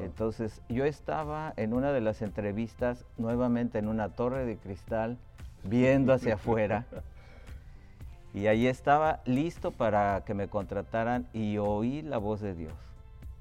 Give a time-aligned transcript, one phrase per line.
[0.00, 5.18] Entonces yo estaba en una de las entrevistas nuevamente en una torre de cristal
[5.64, 6.86] viendo hacia afuera
[8.34, 12.74] y ahí estaba listo para que me contrataran y oí la voz de Dios.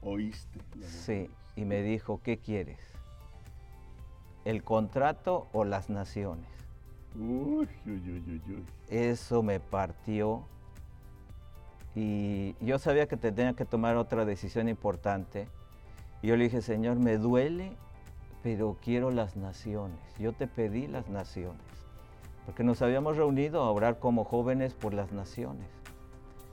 [0.01, 0.59] ¿Oíste?
[0.81, 2.79] Sí, y me dijo, ¿qué quieres?
[4.45, 6.49] ¿El contrato o las naciones?
[7.15, 10.45] Uy, uy, uy, uy, Eso me partió
[11.95, 15.47] y yo sabía que tenía que tomar otra decisión importante.
[16.21, 17.71] Y yo le dije, Señor, me duele,
[18.43, 19.99] pero quiero las naciones.
[20.19, 21.77] Yo te pedí las naciones
[22.47, 25.67] porque nos habíamos reunido a orar como jóvenes por las naciones.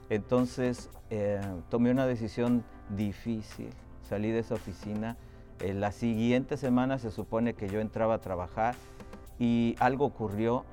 [0.09, 3.69] Entonces eh, tomé una decisión difícil,
[4.03, 5.15] salí de esa oficina.
[5.61, 8.75] En la siguiente semana se supone que yo entraba a trabajar
[9.39, 10.65] y algo ocurrió.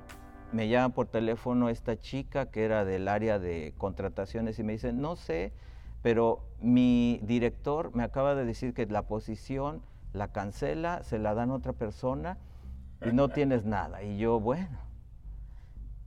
[0.51, 4.91] Me llama por teléfono esta chica que era del área de contrataciones y me dice,
[4.91, 5.53] no sé,
[6.03, 9.81] pero mi director me acaba de decir que la posición
[10.13, 12.37] la cancela, se la dan a otra persona
[13.03, 14.03] y no tienes nada.
[14.03, 14.77] Y yo, bueno,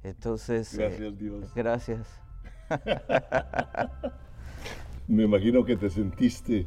[0.03, 0.73] entonces...
[0.75, 1.55] Eh, gracias Dios.
[1.55, 2.21] Gracias.
[5.09, 6.67] Me imagino que te sentiste...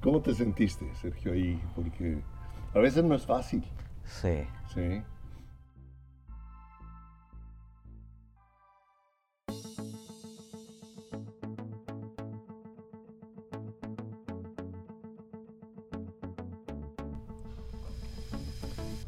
[0.00, 1.60] ¿Cómo te sentiste, Sergio, ahí?
[1.74, 2.22] Porque
[2.74, 3.64] a veces no es fácil.
[4.04, 4.46] Sí.
[4.72, 5.02] Sí.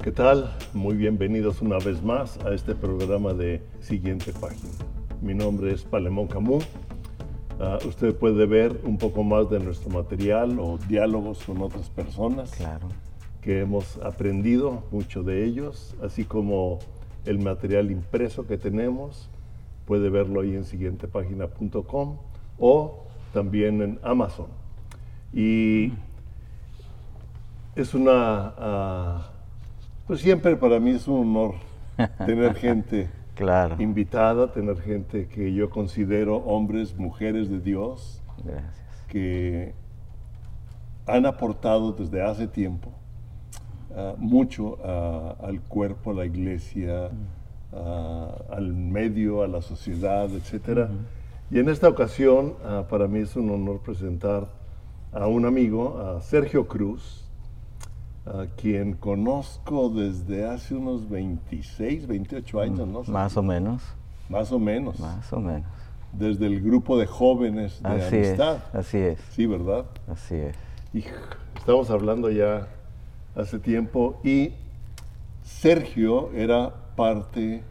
[0.09, 0.51] ¿Qué tal?
[0.73, 4.73] Muy bienvenidos una vez más a este programa de Siguiente Página.
[5.21, 6.65] Mi nombre es Palemón Camus.
[7.61, 12.53] Uh, usted puede ver un poco más de nuestro material o diálogos con otras personas
[12.53, 12.89] Claro.
[13.43, 16.79] que hemos aprendido, mucho de ellos, así como
[17.27, 19.29] el material impreso que tenemos.
[19.85, 22.17] Puede verlo ahí en siguientepágina.com
[22.59, 24.47] o también en Amazon.
[25.35, 25.93] Y
[27.77, 28.55] es una...
[28.57, 29.33] ah,
[30.09, 31.55] pues siempre para mí es un honor
[32.27, 33.77] tener gente Claro.
[33.79, 38.75] invitada, tener gente que yo considero hombres, mujeres de Dios, Gracias.
[39.07, 39.75] que
[41.07, 42.91] han aportado desde hace tiempo
[43.97, 47.11] ah, mucho a- al cuerpo, a la iglesia,
[47.73, 50.89] a- al medio, a la sociedad, etc.
[51.53, 54.49] Y en esta ocasión, ah, para mí es un honor presentar
[55.13, 57.28] a un amigo, a Sergio Cruz,
[58.35, 63.03] a quien conozco desde hace unos 26, 28 años, ¿no?
[63.05, 63.83] Más o menos.
[64.29, 64.99] Más o menos.
[65.01, 65.67] Más o menos.
[66.13, 68.57] Desde el grupo de jóvenes de Así amistad.
[68.57, 68.75] es.
[68.75, 69.19] Así es.
[69.33, 69.85] Sí, ¿verdad?
[70.11, 70.57] Así es.
[70.93, 71.05] Y
[71.57, 72.69] estamos hablando ya
[73.37, 74.53] hace tiempo y
[75.43, 77.63] Sergio era parte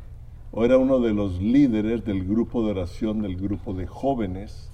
[0.51, 4.69] o era uno de los líderes del grupo de oración del grupo de jóvenes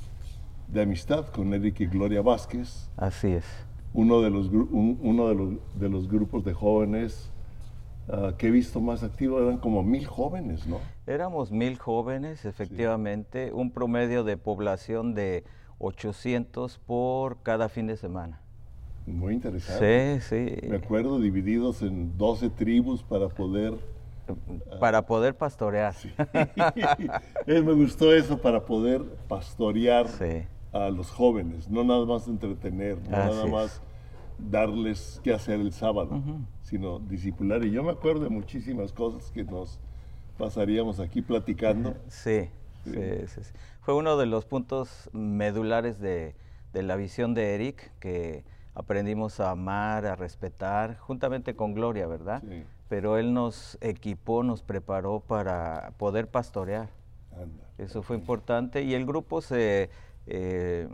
[0.67, 3.45] de amistad con Eric y Gloria Vázquez, Así es.
[3.94, 5.50] Uno de los, un- uno de los,
[5.80, 7.30] de los grupos de jóvenes
[8.09, 10.80] ah, que he visto más activo, eran como mil jóvenes, ¿no?
[11.06, 15.44] Éramos mil jóvenes, efectivamente, un promedio de población de
[15.80, 18.40] 800 por cada fin de semana.
[19.06, 20.22] Muy interesante.
[20.22, 20.68] Sí, sí.
[20.70, 23.74] Me acuerdo divididos en 12 tribus para poder
[24.80, 25.94] Para poder pastorear.
[27.46, 30.44] Eh, me gustó eso para poder pastorear Sí.
[30.73, 33.51] A los jóvenes, no nada más entretener, no Así nada es.
[33.51, 33.81] más
[34.39, 36.22] darles qué hacer el sábado,
[36.63, 37.63] sino discipular.
[37.63, 39.79] Y yo me acuerdo de muchísimas cosas que nos
[40.38, 41.95] pasaríamos aquí platicando.
[42.09, 42.50] Sí,
[42.83, 42.91] sí,
[43.28, 43.51] sí, sí.
[43.81, 46.35] Fue uno de los puntos medulares de,
[46.73, 52.41] de la visión de Eric, que aprendimos a amar, a respetar, juntamente con Gloria, ¿verdad?
[52.50, 52.63] Sí.
[52.89, 56.89] Pero él nos equipó, nos preparó para poder pastorear.
[57.31, 57.63] Anda.
[57.78, 59.89] Eso fue importante y el grupo se
[60.28, 60.88] eh,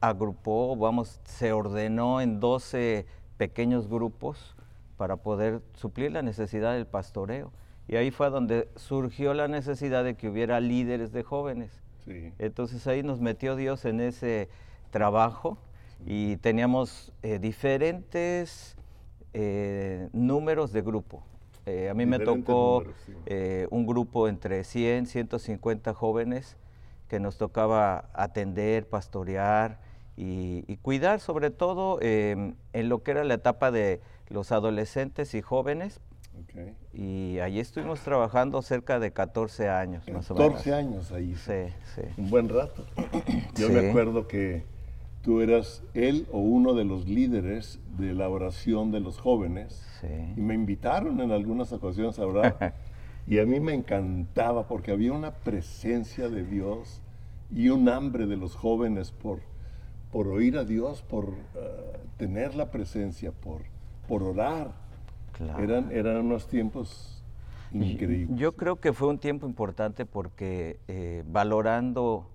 [0.00, 3.06] agrupó, vamos, se ordenó en 12
[3.36, 4.54] pequeños grupos
[4.96, 7.52] para poder suplir la necesidad del pastoreo.
[7.88, 11.82] Y ahí fue donde surgió la necesidad de que hubiera líderes de jóvenes.
[12.04, 12.32] Sí.
[12.38, 14.48] Entonces ahí nos metió Dios en ese
[14.90, 15.58] trabajo
[16.06, 18.76] y teníamos eh, diferentes
[19.32, 21.22] eh, números de grupo.
[21.66, 23.66] Eh, a mí me tocó números, sí.
[23.70, 26.56] un grupo entre 100, 150 jóvenes
[27.08, 29.78] que nos tocaba atender, pastorear
[30.16, 35.34] y, y cuidar sobre todo eh, en lo que era la etapa de los adolescentes
[35.34, 36.00] y jóvenes.
[36.42, 36.72] Ok.
[36.94, 40.52] Y allí estuvimos trabajando cerca de 14 años, más o menos.
[40.52, 41.34] 14 años ahí.
[41.36, 42.02] Sí, sí.
[42.16, 42.84] Un buen rato.
[43.56, 43.72] Yo Sí.
[43.72, 44.64] me acuerdo que
[45.22, 49.80] tú eras él o uno de los líderes de la oración de los jóvenes.
[50.02, 50.40] Y Sí.
[50.40, 52.74] me invitaron en algunas ocasiones a orar.
[53.26, 57.00] y a mí me encantaba porque había una presencia de Dios
[57.54, 59.40] y un hambre de los jóvenes por,
[60.12, 63.62] por oír a Dios, por eh, tener la presencia, por,
[64.08, 64.72] por orar.
[65.58, 67.22] Eran, eran unos tiempos
[67.72, 68.38] increíbles.
[68.38, 72.28] Yo creo que fue un tiempo importante porque eh, valorando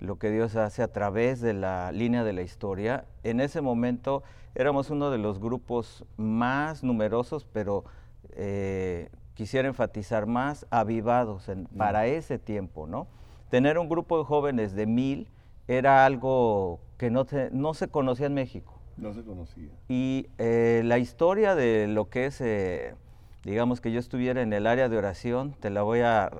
[0.00, 4.22] lo que Dios hace a través de la línea de la historia, en ese momento
[4.54, 7.84] éramos uno de los grupos más numerosos, pero
[8.30, 13.06] eh, quisiera enfatizar más avivados para ese tiempo, ¿no?
[13.50, 15.28] Tener un grupo de jóvenes de mil
[15.68, 18.80] era algo que no, no se conocía en México.
[18.96, 19.70] No se conocía.
[19.88, 22.96] Y eh, la historia de lo que es, eh,
[23.44, 26.32] digamos que yo estuviera en el área de oración, te la voy a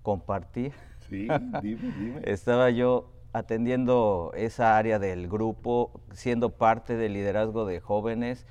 [0.00, 0.72] compartir.
[1.10, 1.28] Sí,
[1.62, 2.22] dime, dime.
[2.24, 8.46] Estaba yo atendiendo esa área del grupo, siendo parte del liderazgo de jóvenes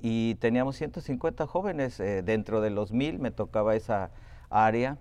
[0.00, 4.10] y teníamos 150 jóvenes eh, dentro de los mil, me tocaba esa
[4.50, 4.98] área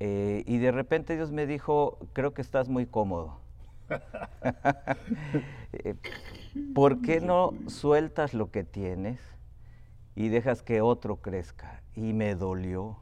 [0.00, 3.38] eh, y de repente Dios me dijo, creo que estás muy cómodo.
[5.72, 5.94] Eh,
[6.74, 9.20] ¿Por qué no sueltas lo que tienes
[10.16, 11.80] y dejas que otro crezca?
[11.94, 12.96] Y me dolió,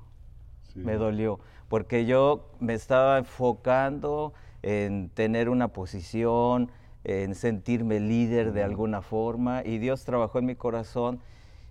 [0.74, 1.40] me dolió,
[1.70, 6.70] porque yo me estaba enfocando en tener una posición,
[7.04, 11.20] en sentirme líder de alguna forma y Dios trabajó en mi corazón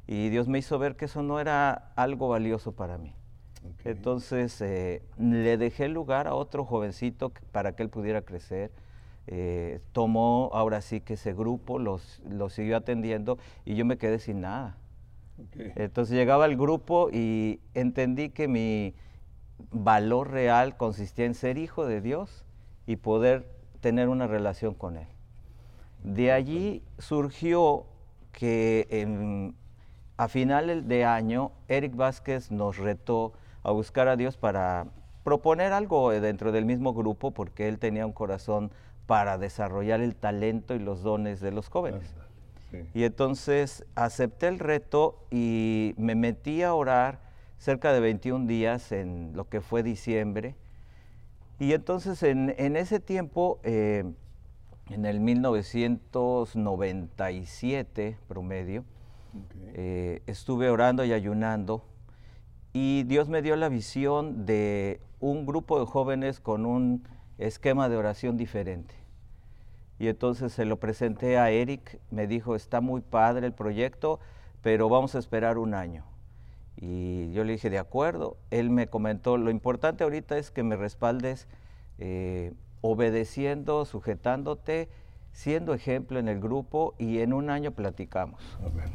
[0.08, 3.14] y Dios me hizo ver que eso no era algo valioso para mí.
[3.84, 8.72] Entonces eh, le dejé lugar a otro jovencito para que él pudiera crecer.
[9.28, 14.42] Eh, tomó ahora sí que ese grupo, los, siguió atendiendo y yo me quedé sin
[14.42, 14.78] nada.
[15.76, 18.96] Entonces llegaba el grupo y entendí que mi
[19.72, 22.46] valor real consistía en ser hijo de Dios
[22.88, 23.48] y poder
[23.82, 25.08] tener una relación con Él.
[26.04, 27.86] De allí surgió
[28.32, 29.56] que en
[30.18, 34.88] a final de año, Eric Vázquez nos retó a buscar a Dios para
[35.24, 38.72] proponer algo dentro del mismo grupo, porque él tenía un corazón
[39.06, 42.16] para desarrollar el talento y los dones de los jóvenes.
[42.94, 47.20] Y entonces acepté el reto y me metí a orar
[47.60, 50.56] cerca de 21 días en lo que fue diciembre.
[51.60, 54.04] Y entonces en, ese tiempo, eh,
[54.90, 58.84] en el 1997 promedio,
[59.74, 61.84] eh, estuve orando y ayunando
[62.74, 67.08] y Dios me dio la visión de un grupo de jóvenes con un
[67.38, 68.96] esquema de oración diferente.
[70.00, 74.20] Y entonces se lo presenté a Eric, me dijo, está muy padre el proyecto,
[74.62, 76.06] pero vamos a esperar un año.
[76.80, 78.38] Y yo le dije, de acuerdo.
[78.52, 81.48] Él me comentó, lo importante ahorita es que me respaldes
[81.98, 84.90] eh, obedeciendo, sujetándote,
[85.32, 88.42] siendo ejemplo en el grupo y en un año platicamos.
[88.64, 88.90] A ver.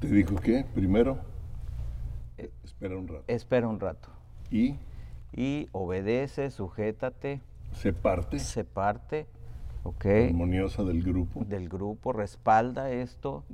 [0.00, 0.64] ¿Te dijo qué?
[0.74, 1.18] Primero,
[2.36, 3.24] eh, espera un rato.
[3.26, 4.10] Espera un rato.
[4.50, 4.76] ¿Y?
[5.32, 7.40] Y obedece, sujétate.
[7.72, 8.38] Se parte.
[8.38, 9.26] Se parte,
[9.82, 10.06] ok.
[10.28, 11.44] Armoniosa del grupo.
[11.44, 13.44] Del grupo, respalda esto.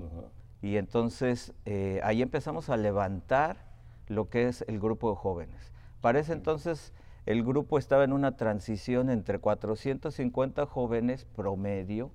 [0.61, 3.75] Y entonces eh, ahí empezamos a levantar
[4.09, 5.73] lo que es el grupo de jóvenes.
[6.01, 6.93] Para ese entonces
[7.27, 12.11] el grupo estaba en una transición entre 450 jóvenes promedio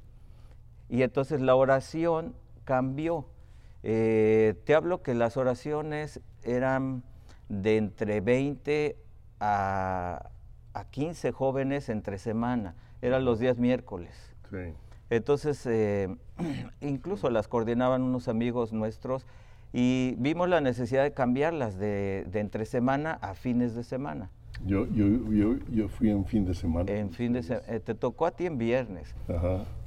[0.89, 3.25] y entonces la oración cambió
[3.83, 7.03] eh, te hablo que las oraciones eran
[7.47, 8.97] de entre 20
[9.39, 10.31] a,
[10.91, 14.33] 15 jóvenes entre semana, eran los días miércoles.
[15.09, 16.15] Entonces, eh,
[16.81, 19.25] incluso las coordinaban unos amigos nuestros
[19.73, 24.29] y vimos la necesidad de cambiarlas de, entre semana a fines de semana.
[24.65, 26.91] Yo, yo, yo, yo fui en fin de semana.
[26.91, 27.65] En fin de semana.
[27.67, 29.15] Eh, te tocó a ti en viernes.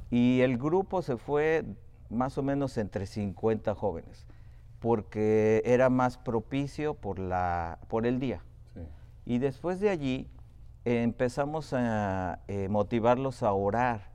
[0.09, 1.63] Y el grupo se fue
[2.09, 4.25] más o menos entre 50 jóvenes,
[4.79, 8.43] porque era más propicio por, la, por el día.
[9.25, 10.27] Y después de allí
[10.85, 14.11] empezamos a eh, motivarlos a orar,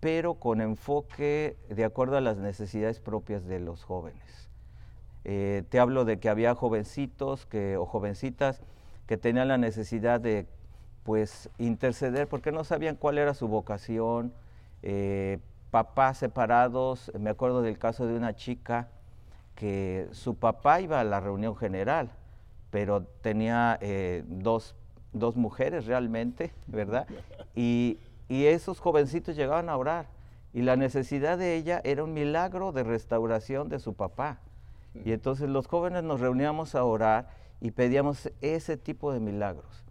[0.00, 4.50] pero con enfoque de acuerdo a las necesidades propias de los jóvenes.
[5.24, 8.60] Eh, te hablo de que había jovencitos que, o jovencitas
[9.06, 10.46] que tenían la necesidad de
[11.02, 14.32] pues interceder porque no sabían cuál era su vocación,
[14.82, 15.38] eh,
[15.70, 17.12] papás separados.
[17.18, 18.88] Me acuerdo del caso de una chica
[19.54, 22.10] que su papá iba a la reunión general,
[22.70, 24.74] pero tenía eh, dos,
[25.12, 27.06] mujeres realmente, ¿verdad?
[27.54, 30.06] Y, esos jovencitos llegaban a orar.
[30.52, 34.38] Y la necesidad de ella era un milagro de restauración de su papá.
[35.04, 37.28] Y entonces los jóvenes nos reuníamos a orar
[37.64, 39.86] y pedíamos ese tipo de milagros.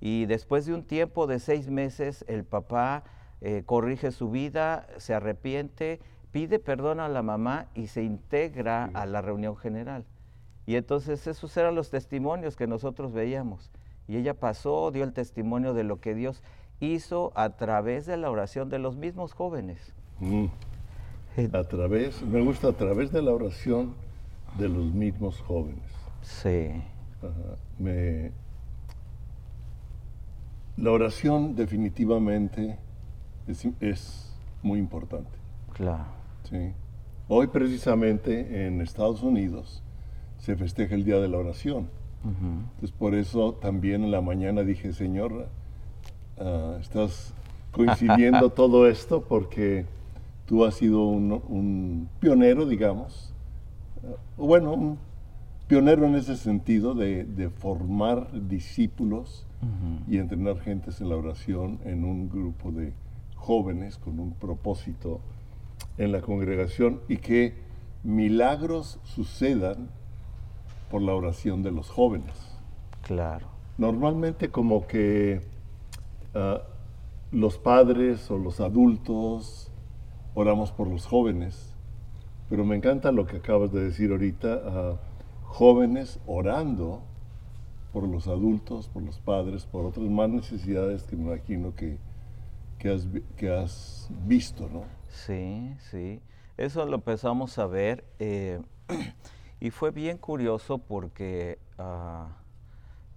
[0.00, 3.04] Y después de un tiempo de seis meses, el papá
[3.40, 6.00] eh, corrige su vida, se arrepiente,
[6.32, 10.04] pide perdón a la mamá y se integra a la reunión general.
[10.66, 13.70] Y entonces esos eran los testimonios que nosotros veíamos.
[14.08, 16.42] Y ella pasó, dio el testimonio de lo que Dios
[16.80, 19.94] hizo a través de la oración de los mismos jóvenes.
[20.18, 20.46] Mm.
[21.52, 23.94] A través, me gusta a través de la oración
[24.58, 25.88] de los mismos jóvenes.
[26.22, 26.82] Sí.
[27.78, 28.32] Me,
[30.76, 32.78] la oración definitivamente
[33.80, 34.28] es,
[34.62, 35.30] muy importante.
[35.74, 36.06] Claro.
[36.48, 36.72] Sí.
[37.28, 39.82] Hoy precisamente en Estados Unidos
[40.38, 41.88] se festeja el Día de la Oración.
[42.24, 45.48] Entonces por eso también en la mañana dije, Señor,
[46.38, 47.34] ah, estás
[47.72, 49.86] coincidiendo todo esto porque
[50.46, 53.32] tú has sido un, pionero, digamos,
[54.04, 54.98] uh, bueno, un
[55.72, 59.46] pionero en ese sentido de, formar discípulos
[60.06, 62.92] y entrenar gentes en la oración en un grupo de
[63.36, 65.22] jóvenes con un propósito
[65.96, 67.54] en la congregación y que
[68.02, 69.88] milagros sucedan
[70.90, 72.34] por la oración de los jóvenes.
[73.00, 73.46] Claro.
[73.78, 75.40] Normalmente como que
[76.34, 76.58] uh,
[77.34, 79.70] los padres o los adultos
[80.34, 81.74] oramos por los jóvenes,
[82.50, 84.98] pero me encanta lo que acabas de decir ahorita,
[85.52, 87.02] jóvenes orando
[87.92, 91.98] por los adultos, por los padres, por otras más necesidades que me imagino que,
[92.78, 93.06] que, has,
[93.36, 94.84] que has visto, ¿no?
[95.10, 96.20] Sí, sí.
[96.56, 98.62] Eso lo empezamos a ver eh,
[99.60, 102.28] y fue bien curioso porque ah,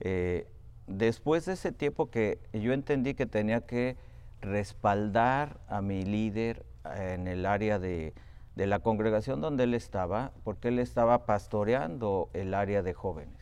[0.01, 0.45] eh,
[0.87, 3.95] después de ese tiempo que yo entendí que tenía que
[4.41, 6.65] respaldar a mi líder
[6.97, 8.13] en el área de,
[8.55, 13.35] la congregación donde él estaba, porque él estaba pastoreando el área de jóvenes.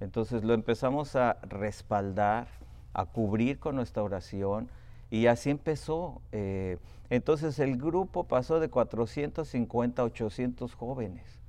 [0.00, 2.48] Entonces lo empezamos a respaldar,
[2.92, 4.68] a cubrir con nuestra oración
[5.10, 6.20] y así empezó.
[6.32, 6.78] Eh,
[7.08, 11.40] entonces el grupo pasó de 450 a 800 jóvenes.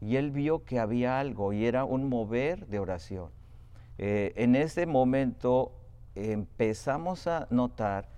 [0.00, 3.30] Y él vio que había algo y era un mover de oración.
[3.98, 5.72] Eh, en ese momento
[6.14, 8.11] empezamos a notar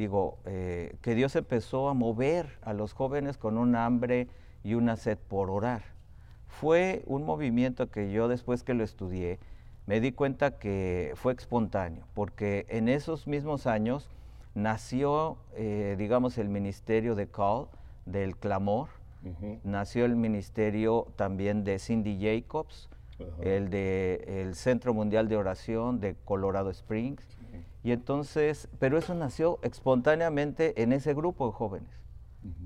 [0.00, 4.28] digo, eh, que Dios empezó a mover a los jóvenes con un hambre
[4.64, 5.82] y una sed por orar.
[6.46, 9.38] Fue un movimiento que yo después que lo estudié,
[9.84, 14.08] me di cuenta que fue espontáneo, porque en esos mismos años
[14.54, 17.66] nació, eh, digamos, el ministerio de Call,
[18.06, 18.88] del clamor,
[19.64, 22.88] nació el ministerio también de Cindy Jacobs,
[23.42, 27.28] el de el Centro Mundial de Oración de Colorado Springs,
[27.82, 31.90] y entonces, pero eso nació espontáneamente en ese grupo de jóvenes,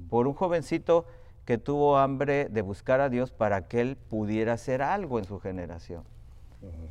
[0.09, 1.07] por un jovencito
[1.45, 5.39] que tuvo hambre de buscar a Dios para que él pudiera hacer algo en su
[5.39, 6.03] generación.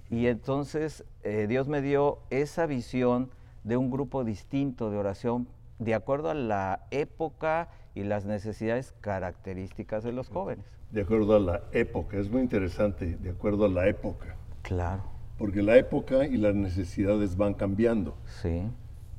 [0.09, 3.31] Y entonces eh, Dios me dio esa visión
[3.63, 5.47] de un grupo distinto de oración
[5.79, 10.65] de acuerdo a la época y las necesidades características de los jóvenes.
[10.91, 14.35] De acuerdo a la época, es muy interesante, de acuerdo a la época.
[14.61, 18.15] Claro porque la época y las necesidades van cambiando.
[18.41, 18.63] Sí.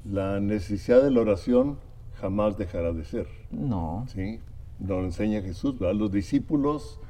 [0.04, 1.78] La necesidad de la oración
[2.20, 3.26] jamás dejará de ser.
[3.50, 4.04] No.
[4.08, 4.40] Sí,
[4.78, 5.76] nos enseña Jesús.
[5.80, 7.00] Los discípulos,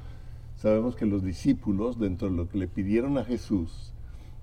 [0.57, 3.93] sabemos que los discípulos, dentro de lo que le pidieron a Jesús,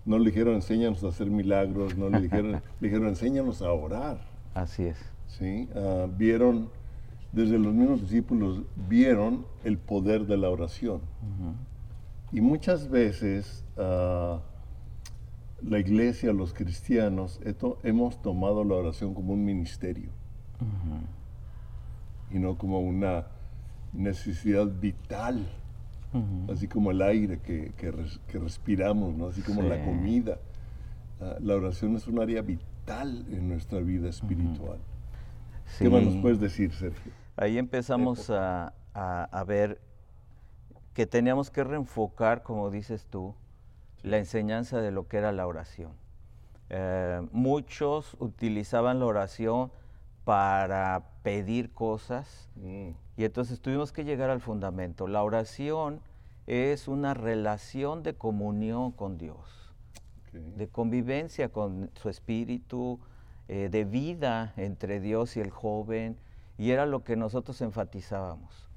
[0.05, 4.21] no le dijeron enséñanos a hacer milagros, no le dijeron, le dijeron enséñanos a orar.
[4.53, 4.97] Así es.
[5.27, 6.69] Sí, ah, vieron,
[7.31, 11.01] desde los mismos discípulos, vieron el poder de la oración.
[12.33, 14.39] Y muchas veces uh,
[15.63, 17.39] la iglesia, los cristianos,
[17.83, 20.09] hemos tomado la oración como un ministerio
[22.29, 23.27] y no como una
[23.93, 25.47] necesidad vital,
[26.51, 27.73] así como el aire que,
[28.33, 29.27] respiramos, ¿no?
[29.27, 30.39] así como la comida.
[31.19, 34.79] Ah, la oración es un área vital en nuestra vida espiritual.
[35.77, 37.11] ¿Qué más nos puedes decir, Sergio?
[37.37, 39.79] Ahí empezamos a, a ver
[40.93, 43.35] que teníamos que reenfocar, como dices tú,
[44.03, 45.91] la enseñanza de lo que era la oración.
[46.69, 49.71] Eh, muchos utilizaban la oración
[50.23, 52.91] para pedir cosas mm.
[53.17, 55.07] y entonces tuvimos que llegar al fundamento.
[55.07, 55.99] La oración
[56.47, 59.73] es una relación de comunión con Dios,
[60.31, 62.99] de convivencia con su espíritu,
[63.47, 66.17] eh, de vida entre Dios y el joven,
[66.57, 68.69] y era lo que nosotros enfatizábamos.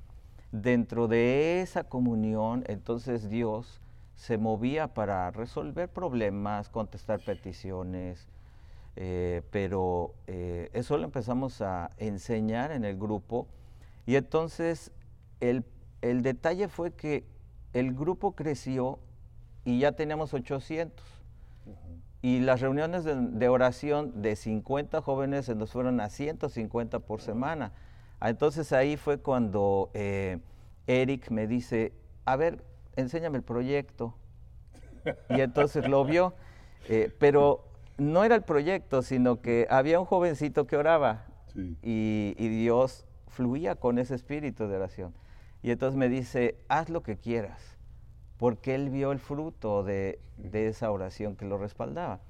[0.53, 3.81] Dentro de esa comunión, entonces Dios
[4.17, 8.29] se movía para resolver problemas, contestar peticiones,
[8.97, 13.49] eh, pero eh, eso lo empezamos a enseñar en el grupo
[14.07, 14.93] y entonces
[15.41, 15.65] el,
[16.01, 17.25] detalle fue que
[17.73, 18.99] el grupo creció
[19.65, 21.05] y ya teníamos 800.
[22.23, 27.73] Y las reuniones de, oración de 50 jóvenes se nos fueron a 150 por semana.
[28.21, 30.39] Ah, entonces ahí fue cuando eh,
[30.87, 31.93] Eric me dice,
[32.25, 32.65] a ver,
[32.97, 34.15] enséñame el proyecto.
[35.29, 36.35] Y entonces lo vio.
[36.89, 37.65] Eh, pero
[37.99, 41.27] no era el proyecto, sino que había un jovencito que oraba
[41.83, 45.15] y, Dios fluía con ese espíritu de oración.
[45.63, 47.79] Y entonces me dice, haz lo que quieras,
[48.37, 50.21] porque él vio el fruto de,
[50.53, 52.21] esa oración que lo respaldaba.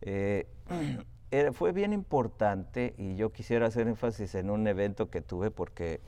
[0.00, 0.46] Eh,
[1.52, 6.00] fue bien importante y yo quisiera hacer énfasis en un evento que tuve porque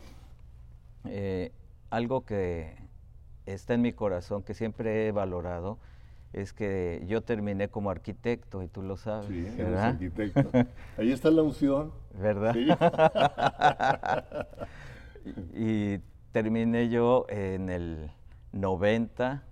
[1.05, 1.53] eh,
[1.91, 2.77] algo que
[3.47, 5.79] está en mi corazón, que siempre he valorado,
[6.33, 9.29] es que yo terminé como arquitecto y tú lo sabes.
[9.29, 10.51] Sí, eres arquitecto.
[10.99, 11.93] Ahí está la unción.
[12.19, 12.55] ¿Verdad?
[12.55, 12.69] Sí.
[15.55, 16.01] y,
[16.33, 18.11] terminé yo en el
[18.53, 19.43] 90,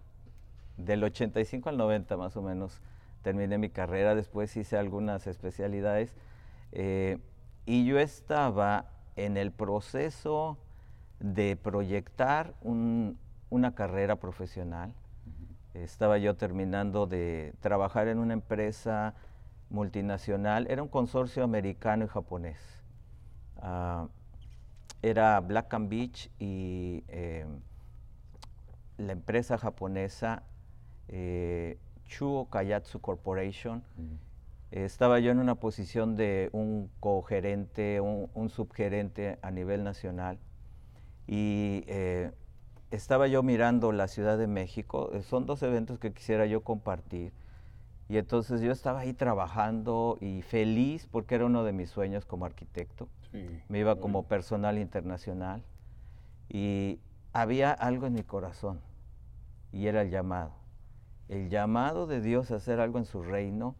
[0.77, 2.83] del 85 al 90 más o menos,
[3.23, 6.15] terminé mi carrera, después hice algunas especialidades
[6.73, 7.19] eh,
[7.65, 10.59] y yo estaba en el proceso
[11.21, 12.55] de proyectar
[13.55, 14.93] una carrera profesional
[15.75, 19.15] estaba yo terminando de trabajar en una empresa
[19.71, 22.59] multinacional, era un consorcio americano y japonés.
[23.59, 24.09] Ah,
[25.03, 27.61] era Black and Beach y em,
[28.99, 30.43] la empresa japonesa
[31.07, 33.85] eh, Chuo Kayatsu Corporation.
[34.73, 40.39] estaba yo en una posición de un cogerente, un, un subgerente a nivel nacional.
[41.29, 42.33] Y eh,
[42.95, 47.33] estaba yo mirando la Ciudad de México, eh, son dos eventos que quisiera yo compartir.
[48.09, 52.45] Y entonces yo estaba ahí trabajando y feliz porque era uno de mis sueños como
[52.45, 53.09] arquitecto.
[53.69, 55.65] Me iba como personal internacional
[56.49, 57.01] y
[57.33, 58.81] había algo en mi corazón
[59.73, 60.53] y era el llamado.
[61.29, 63.75] El llamado de Dios a hacer algo en su reino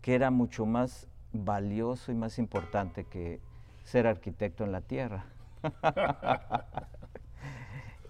[0.00, 3.40] que era mucho más valioso y más importante que
[3.84, 5.26] ser arquitecto en la tierra.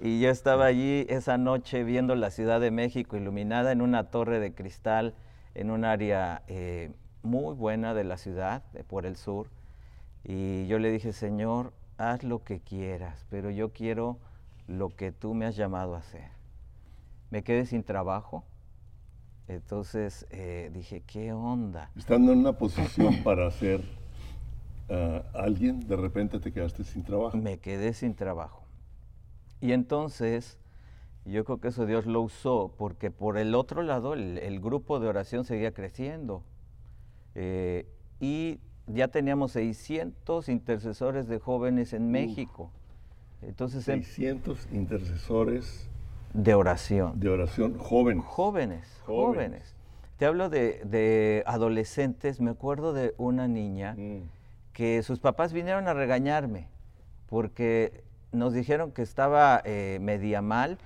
[0.00, 4.41] Y yo estaba allí esa noche viendo la Ciudad de México iluminada en una torre
[4.41, 5.15] de cristal
[5.55, 9.49] en un área eh, muy buena de la ciudad, por el sur.
[10.23, 14.18] Y yo le dije, Señor, haz lo que quieras, pero yo quiero
[14.66, 16.29] lo que tú me has llamado a hacer.
[17.31, 18.44] Me quedé sin trabajo.
[19.49, 21.90] Entonces eh, dije, ¿qué onda?
[21.97, 23.83] Estando en una posición para ser
[24.90, 27.37] ah, alguien, de repente te quedaste sin trabajo.
[27.38, 28.65] Me quedé sin trabajo.
[29.61, 30.59] Y entonces,
[31.25, 35.09] yo creo que eso Dios lo usó porque por el otro lado el, grupo de
[35.09, 36.42] oración seguía creciendo.
[37.35, 37.87] Eh,
[38.21, 42.71] y ya teníamos 600 intercesores de jóvenes en México.
[43.42, 45.88] Entonces, 600 em intercesores
[46.33, 47.19] de oración.
[47.19, 48.25] De oración jóvenes.
[48.25, 49.75] Jóvenes, jóvenes.
[50.19, 52.40] Te hablo de, adolescentes.
[52.40, 54.23] Me acuerdo de una niña mm.
[54.73, 56.69] que sus papás vinieron a regañarme
[57.29, 60.79] porque nos dijeron que estaba eh, media mal,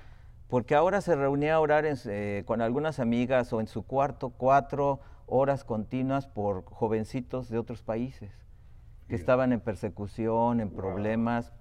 [0.48, 5.00] porque ahora se reunía a orar eh, con algunas amigas o en su cuarto cuatro
[5.26, 8.32] horas continuas por jovencitos de otros países
[9.08, 11.52] que estaban en persecución, en problemas.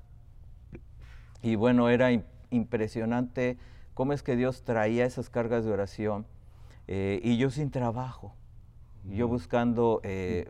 [1.41, 2.09] Y bueno, era
[2.51, 3.57] impresionante
[3.93, 6.27] cómo es que Dios traía esas cargas de oración
[6.87, 8.35] eh, y yo sin trabajo,
[9.05, 10.01] yo buscando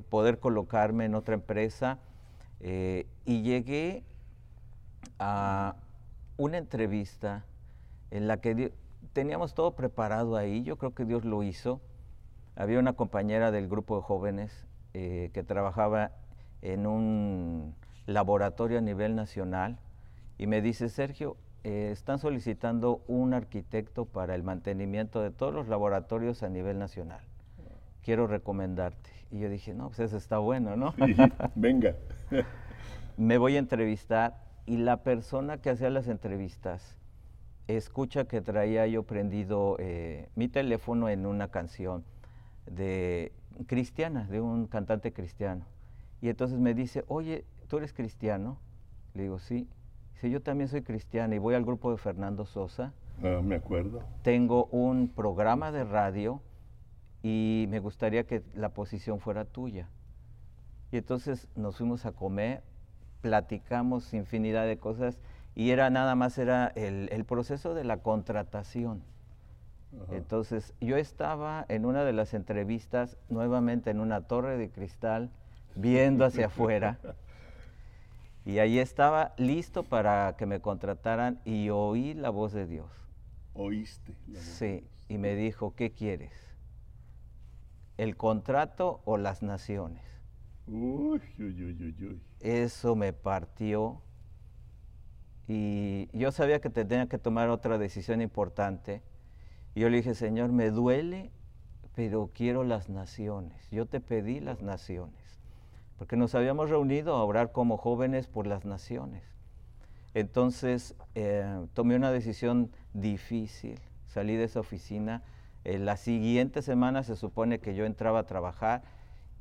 [0.10, 2.00] poder colocarme en otra empresa
[2.60, 4.04] y llegué
[5.20, 5.76] a
[6.38, 7.46] una entrevista
[8.12, 8.74] en la que
[9.14, 11.82] teníamos todo preparado ahí, yo creo que Dios lo hizo.
[12.56, 16.12] Había una compañera del grupo de jóvenes eh, que trabajaba
[16.62, 19.80] en un laboratorio a nivel nacional
[20.38, 25.68] y me dice, Sergio, eh, están solicitando un arquitecto para el mantenimiento de todos los
[25.68, 27.22] laboratorios a nivel nacional.
[28.02, 29.10] Quiero recomendarte.
[29.32, 30.96] Y yo dije, no, pues eso está bueno, ¿no?
[31.56, 31.96] venga.
[33.18, 36.96] me voy a entrevistar y la persona que hacía las entrevistas
[37.68, 42.06] escucha que traía yo prendido eh, mi teléfono en una canción
[42.68, 43.32] de
[43.66, 45.66] cristiana, de un cantante cristiano.
[46.22, 48.60] Y entonces me dice, oye, ¿tú eres cristiano?
[49.16, 49.68] Le digo, sí.
[50.14, 52.94] Dice, yo también soy cristiana y voy al grupo de Fernando Sosa.
[53.24, 54.04] Ah, me acuerdo.
[54.22, 56.44] Tengo un programa de radio
[57.24, 59.90] y me gustaría que la posición fuera tuya.
[60.92, 62.62] Y entonces nos fuimos a comer
[63.22, 65.20] platicamos infinidad de cosas
[65.56, 69.04] y era nada más era el, proceso de la contratación.
[70.12, 75.32] Entonces yo estaba en una de las entrevistas nuevamente en una torre de cristal
[75.76, 77.00] viendo hacia afuera
[78.46, 82.90] y ahí estaba listo para que me contrataran y oí la voz de Dios.
[83.54, 84.16] ¿Oíste?
[84.34, 86.32] sí, y me dijo, ¿qué quieres?
[87.98, 90.19] ¿El contrato o las naciones?
[92.40, 94.02] Eso me partió
[95.52, 99.02] y yo sabía que tenía que tomar otra decisión importante.
[99.74, 101.32] Y yo le dije, Señor, me duele,
[101.96, 103.68] pero quiero las naciones.
[103.72, 105.40] Yo te pedí las naciones,
[105.98, 109.24] porque nos habíamos reunido a orar como jóvenes por las naciones.
[110.14, 115.24] Entonces eh, tomé una decisión difícil, salí de esa oficina.
[115.64, 118.84] Eh, la siguiente semana se supone que yo entraba a trabajar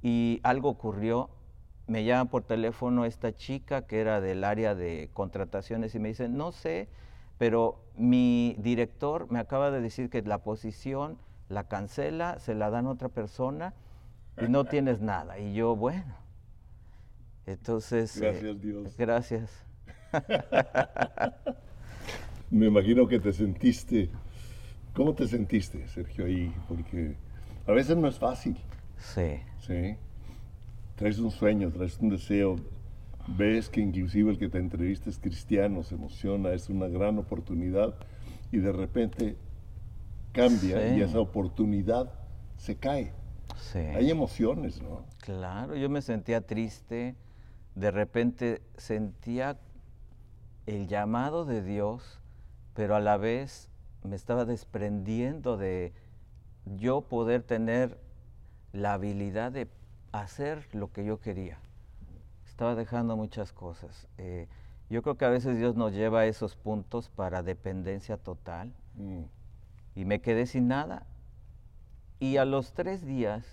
[0.02, 1.30] y algo ocurrió.
[1.86, 6.28] Me llama por teléfono esta chica que era del área de contrataciones y me dice,
[6.28, 6.88] no sé,
[7.38, 12.86] pero mi director me acaba de decir que la posición la cancela, se la dan
[12.86, 13.74] a otra persona
[14.40, 15.38] y no tienes nada.
[15.38, 16.14] Y yo, bueno,
[17.46, 18.16] entonces...
[18.16, 18.96] Eh, gracias Dios.
[18.96, 19.64] Gracias.
[22.50, 24.10] me imagino que te sentiste,
[24.94, 26.54] ¿cómo te sentiste, Sergio, ahí?
[26.68, 27.14] Porque
[27.66, 28.56] a veces no es fácil.
[28.98, 29.40] Sí.
[29.60, 29.96] Sí.
[30.96, 32.56] Traes un sueño, traes un deseo,
[33.28, 37.94] ves que inclusive el que te entrevista es cristiano, se emociona, es una gran oportunidad
[38.50, 39.36] y de repente
[40.32, 42.12] cambia y esa oportunidad
[42.56, 43.12] se cae.
[43.56, 43.78] Sí.
[43.78, 45.04] Hay emociones, ¿no?
[45.20, 47.16] Claro, yo me sentía triste,
[47.74, 49.58] de repente sentía
[50.66, 52.20] el llamado de Dios,
[52.74, 53.70] pero a la vez
[54.04, 55.92] me estaba desprendiendo de
[56.76, 57.98] yo poder tener
[58.72, 59.68] la habilidad de
[60.12, 61.58] hacer lo que yo quería
[62.58, 64.08] estaba dejando muchas cosas.
[64.18, 64.48] Eh,
[64.90, 68.72] yo creo que a veces Dios nos lleva a esos puntos para dependencia total.
[68.96, 69.22] Mm.
[69.94, 71.06] Y me quedé sin nada.
[72.18, 73.44] Y a los tres días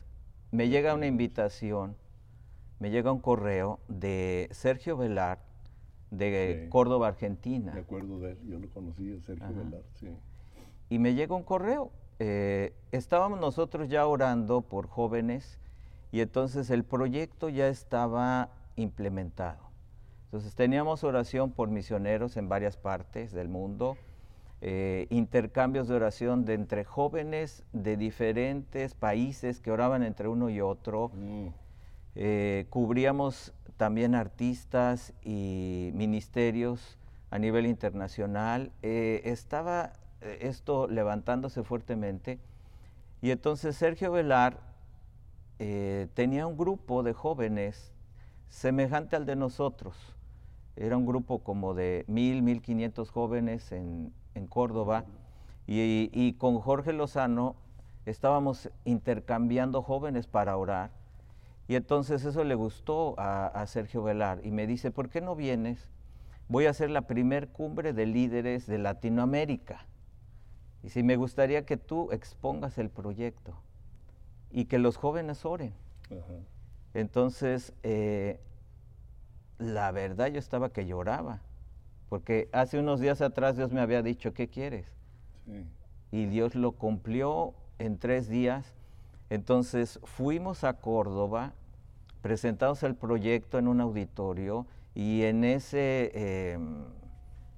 [0.50, 1.96] me llega una invitación,
[2.80, 5.38] me llega un correo de Sergio Velar,
[6.10, 7.74] de Córdoba, Argentina.
[7.76, 10.18] Me acuerdo de él, yo lo conocí, Sergio Velar, sí.
[10.90, 11.92] Y me llega un correo.
[12.20, 15.60] Eh, estábamos nosotros ya orando por jóvenes
[16.12, 19.66] y entonces el proyecto ya estaba implementado.
[20.26, 23.98] Entonces teníamos oración por misioneros en varias partes del mundo,
[24.62, 30.62] eh, intercambios de oración de entre jóvenes de diferentes países que oraban entre uno y
[30.62, 31.12] otro.
[31.14, 31.48] Mm.
[32.16, 36.98] Eh, cubríamos también artistas y ministerios
[37.30, 38.72] a nivel internacional.
[38.82, 39.94] Eh, estaba
[40.42, 42.40] esto levantándose fuertemente
[43.22, 44.60] y entonces Sergio Velar
[46.14, 47.94] tenía un grupo de jóvenes
[48.50, 50.16] semejante al de nosotros.
[50.76, 54.14] Era un grupo como de mil, mil quinientos jóvenes en,
[54.50, 55.06] Córdoba
[55.66, 57.56] y, con Jorge Lozano
[58.06, 60.92] estábamos intercambiando jóvenes para orar.
[61.68, 65.90] Y entonces eso le gustó a, Sergio Velar y me dice, ¿por qué no vienes?
[66.48, 69.86] Voy a hacer la primer cumbre de líderes de Latinoamérica.
[70.86, 73.56] Y si me gustaría que tú expongas el proyecto
[74.52, 75.74] y que los jóvenes oren.
[76.94, 78.40] Entonces, eh,
[79.58, 81.42] la verdad yo estaba que lloraba,
[82.08, 84.86] porque hace unos días atrás Dios me había dicho, ¿qué quieres?
[86.12, 88.76] Y Dios lo cumplió en tres días.
[89.32, 91.54] Entonces fuimos a Córdoba,
[92.22, 96.12] presentamos el proyecto en un auditorio y en ese
[96.54, 96.86] em,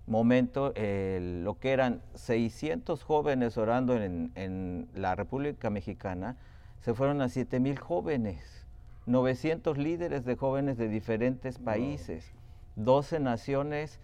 [0.07, 6.37] momento lo que eran 600 jóvenes orando en, en la República Mexicana,
[6.81, 8.65] se fueron a 7 mil jóvenes.
[9.05, 12.33] 900 líderes de jóvenes de diferentes países,
[12.75, 13.99] 12 naciones,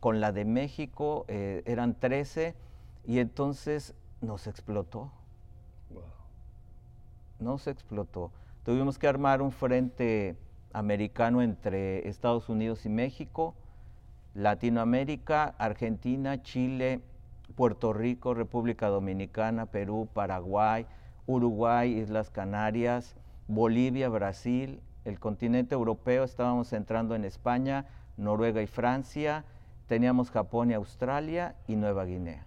[0.00, 2.54] con la de México eh, eran 13,
[3.06, 5.10] y entonces nos explotó.
[7.38, 8.30] Nos explotó.
[8.64, 10.36] Tuvimos que armar un frente
[10.74, 13.54] americano entre Estados Unidos y México,
[14.34, 17.00] Latinoamérica, Argentina, Chile,
[17.54, 20.86] Puerto Rico, República Dominicana, Perú, Paraguay,
[21.26, 23.14] Uruguay, Islas Canarias,
[23.46, 29.44] Bolivia, Brasil, el continente europeo, estábamos entrando en España, Noruega y Francia,
[29.86, 32.46] teníamos Japón y Australia y Nueva Guinea.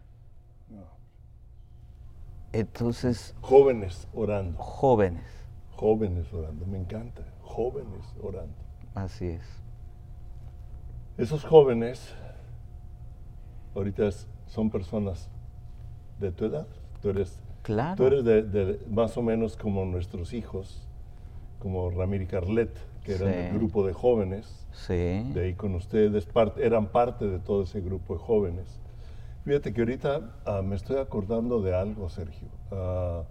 [2.52, 3.36] Entonces...
[3.42, 4.58] Jóvenes orando.
[4.58, 5.46] Jóvenes.
[5.76, 7.24] Jóvenes orando, me encanta.
[7.42, 8.56] Jóvenes orando.
[8.96, 9.67] Así es.
[11.18, 12.14] Esos jóvenes
[13.76, 14.10] ahorita
[14.46, 15.30] son personas
[16.20, 16.68] de tu edad.
[17.02, 17.96] Tú eres, claro.
[17.96, 20.88] tú eres de, más o menos como nuestros hijos
[21.60, 22.70] como Ramiro y Carlet,
[23.04, 26.28] que eran el grupo de jóvenes, de ahí con ustedes,
[26.58, 28.80] eran parte de todo ese grupo de jóvenes.
[29.44, 32.50] Fíjate que ahorita ah, me estoy acordando de algo, Sergio.
[32.72, 33.24] Ah,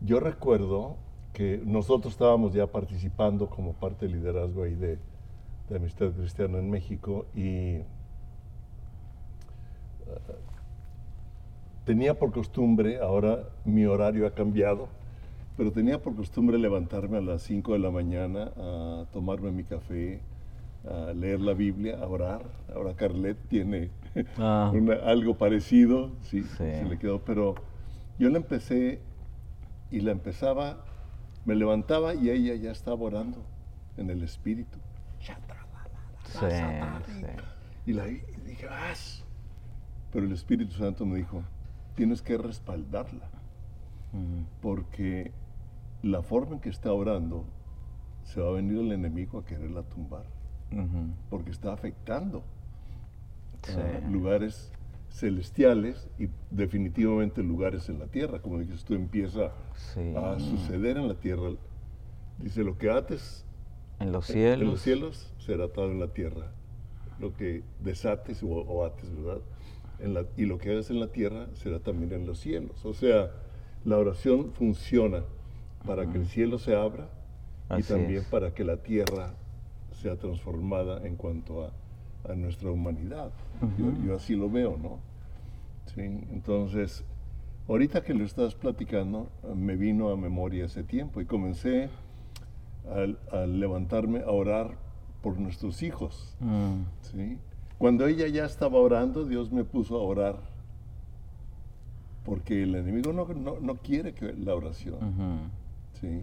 [0.00, 0.96] yo recuerdo
[1.32, 4.98] que nosotros estábamos ya participando como parte del liderazgo ahí de,
[5.68, 7.76] de Amistad Cristiana en México y
[10.06, 10.34] ah,
[11.84, 14.88] tenía por costumbre, ahora mi horario ha cambiado,
[15.56, 20.20] pero tenía por costumbre levantarme a las 5 de la mañana a tomarme mi café,
[20.88, 22.42] a leer la Biblia, a orar.
[22.74, 23.90] Ahora Carlet tiene
[24.38, 24.72] ah.
[25.04, 27.54] algo parecido, sí, se le quedó, pero
[28.18, 29.00] yo le empecé
[29.90, 30.84] y la empezaba,
[31.44, 33.38] me levantaba y ella ya estaba orando
[33.96, 34.78] en el espíritu.
[36.32, 36.46] Sí,
[37.20, 37.26] sí.
[37.86, 38.92] Y la y dije, "Ah".
[40.12, 41.42] Pero el Espíritu Santo me dijo,
[41.94, 43.28] tienes que respaldarla,
[44.60, 45.32] porque
[46.02, 47.44] la forma en que está orando,
[48.24, 50.24] se va a venir el enemigo a quererla tumbar,
[51.30, 52.42] porque está afectando
[53.62, 53.72] Sí.
[53.80, 54.72] a lugares
[55.10, 58.40] celestiales y definitivamente lugares en la tierra.
[58.40, 60.14] Como dices tú, empieza Sí.
[60.16, 61.50] a suceder en la tierra.
[62.38, 63.44] Dice, lo que ates
[64.00, 64.60] En los cielos.
[64.62, 66.52] en los cielos será atado en la tierra.
[67.18, 69.40] Lo que desates o, o ates, ¿verdad?
[69.98, 72.84] En la- y lo que hagas en la tierra será también en los cielos.
[72.84, 73.30] O sea,
[73.84, 75.24] la oración funciona
[75.86, 77.08] para que el cielo se abra
[77.70, 78.26] y Así también es.
[78.26, 79.34] para que la tierra
[80.00, 81.72] sea transformada en cuanto a,
[82.30, 83.32] a nuestra humanidad.
[83.76, 85.00] yo, yo así lo veo, ¿no?
[85.86, 87.04] Sí, entonces,
[87.66, 91.88] ahorita que lo estás platicando, me vino a memoria ese tiempo y comencé
[92.90, 94.76] al, al levantarme a orar
[95.22, 96.36] por nuestros hijos.
[96.40, 97.38] Mm, ¿sí?
[97.78, 100.36] Cuando ella ya estaba orando, Dios me puso a orar.
[102.24, 104.94] Porque el enemigo no, no- no quiere que la oración.
[104.96, 105.38] ujú.
[106.00, 106.22] ¿sí?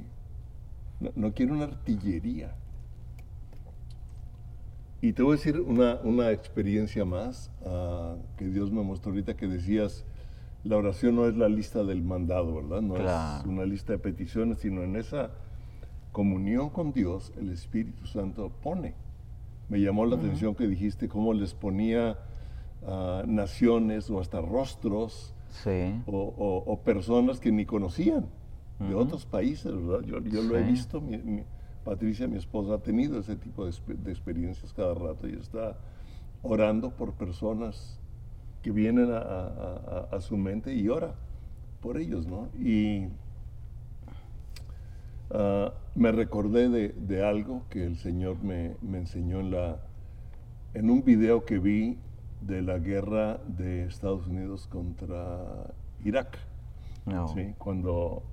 [1.00, 2.56] No, no quiere una artillería.
[5.02, 9.36] Y te voy a decir una, una experiencia más ah, que Dios me mostró ahorita
[9.36, 10.04] que decías,
[10.64, 12.82] la oración no es la lista del mandado, ¿verdad?
[12.82, 13.50] No es Claro.
[13.50, 15.30] una lista de peticiones, sino en esa
[16.20, 18.94] comunión con Dios el Espíritu Santo pone.
[19.68, 22.18] Me llamó la atención que dijiste cómo les ponía
[22.88, 26.02] ah, naciones o hasta rostros Sí.
[26.06, 28.28] o, o- o personas que ni conocían
[28.80, 29.04] de Ujú.
[29.04, 30.06] otros países, ¿verdad?
[30.08, 30.72] Yo, yo lo he Sí.
[30.72, 31.44] visto, mi- mi-
[31.84, 33.74] Patricia, mi esposa, ha tenido ese tipo de,
[34.04, 35.78] de experiencias cada rato y está
[36.44, 38.00] orando por personas
[38.62, 41.14] que vienen a, a- a- a su mente y ora
[41.82, 42.48] por ellos, ¿no?
[42.58, 43.08] Y
[45.32, 49.80] ah, me recordé de, de algo que el Señor me, me enseñó en, la,
[50.74, 51.98] en un video que vi
[52.42, 56.38] de la guerra de Estados Unidos contra Irak.
[57.06, 57.28] No.
[57.30, 57.54] ¿sí?
[57.58, 58.24] Cuando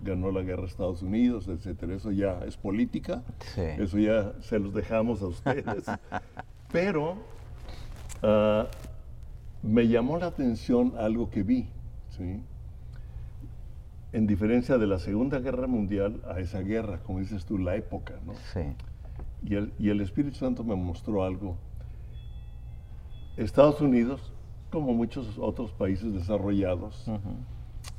[0.00, 1.94] ganó la guerra Estados Unidos, etcétera.
[1.94, 3.22] Eso ya es política.
[3.54, 3.62] Sí.
[3.62, 5.86] Eso ya se los dejamos a ustedes.
[6.72, 7.16] Pero
[8.22, 8.66] ah,
[9.62, 11.68] me llamó la atención algo que vi,
[12.10, 12.42] ¿sí?
[14.14, 18.14] En diferencia de la Segunda Guerra Mundial a esa guerra, como dices tú, la época,
[18.24, 18.34] ¿no?
[18.52, 18.60] Sí.
[19.42, 21.56] Y el, y el Espíritu Santo me mostró algo.
[23.36, 24.32] Estados Unidos,
[24.70, 27.10] como muchos otros países desarrollados,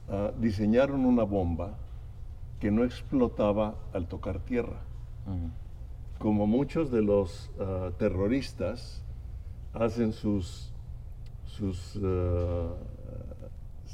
[0.07, 1.75] ah, diseñaron una bomba
[2.61, 4.83] que no explotaba al tocar tierra.
[5.27, 5.49] Ujú.
[6.19, 9.03] Como muchos de los ah, terroristas
[9.73, 10.71] hacen sus,
[11.43, 12.69] sus ah,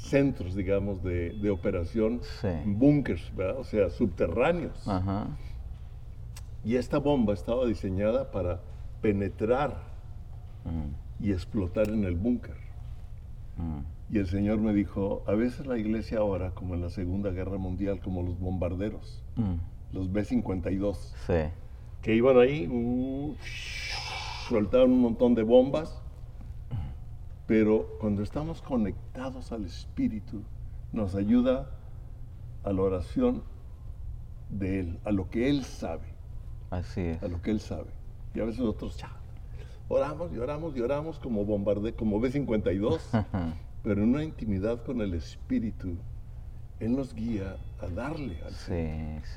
[0.02, 2.48] centros, digamos, de, de operación, Sí.
[2.66, 4.86] búnkers, o sea, subterráneos.
[4.88, 5.26] Ajá.
[6.64, 8.60] Y esta bomba estaba diseñada para
[9.00, 9.90] penetrar
[10.64, 12.54] Mm, y explotar en el búnker.
[13.56, 13.80] mm.
[14.14, 17.56] Y el Señor me dijo, a veces la iglesia ahora, como en la Segunda Guerra
[17.58, 19.54] Mundial, como los bombarderos, Mm,
[19.92, 21.50] los B-52, Sí.
[22.02, 23.34] que iban ahí, uh,
[24.48, 26.01] soltaron un montón de bombas,
[27.52, 30.42] pero cuando estamos conectados al Espíritu,
[30.90, 31.68] nos ayuda
[32.64, 33.42] a la oración
[34.48, 36.14] de Él, a lo que Él sabe,
[36.70, 37.22] Así es.
[37.22, 37.90] a lo que Él sabe.
[38.32, 39.10] Y a veces nosotros ya,
[39.86, 43.02] oramos y oramos y oramos como bombarde, como B-52,
[43.82, 45.98] pero en una intimidad con el Espíritu,
[46.80, 49.20] Él nos guía a darle al Señor.
[49.26, 49.28] Sí,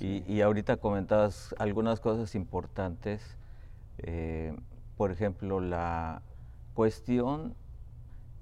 [0.00, 0.24] sí.
[0.26, 3.38] Y, y ahorita comentabas algunas cosas importantes.
[3.98, 4.56] eh,
[4.96, 6.22] por ejemplo, la
[6.74, 7.54] cuestión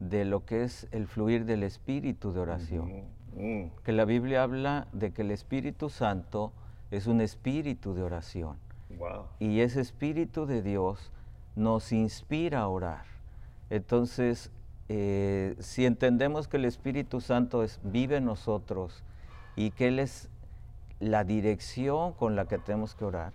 [0.00, 3.04] de lo que es el fluir del espíritu de oración.
[3.36, 6.52] Mm, Que la Biblia habla de que el Espíritu Santo
[6.90, 8.56] es un espíritu de oración.
[8.98, 9.24] wow.
[9.38, 11.10] Y ese Espíritu de Dios
[11.56, 13.04] nos inspira a orar.
[13.70, 14.50] Entonces,
[14.88, 19.02] eh, si entendemos que el Espíritu Santo es, vive en nosotros
[19.56, 20.28] y que Él es
[21.00, 23.32] la dirección con la que tenemos que orar,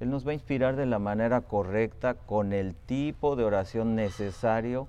[0.00, 4.88] Él nos va a inspirar de la manera correcta, con el tipo de oración necesario,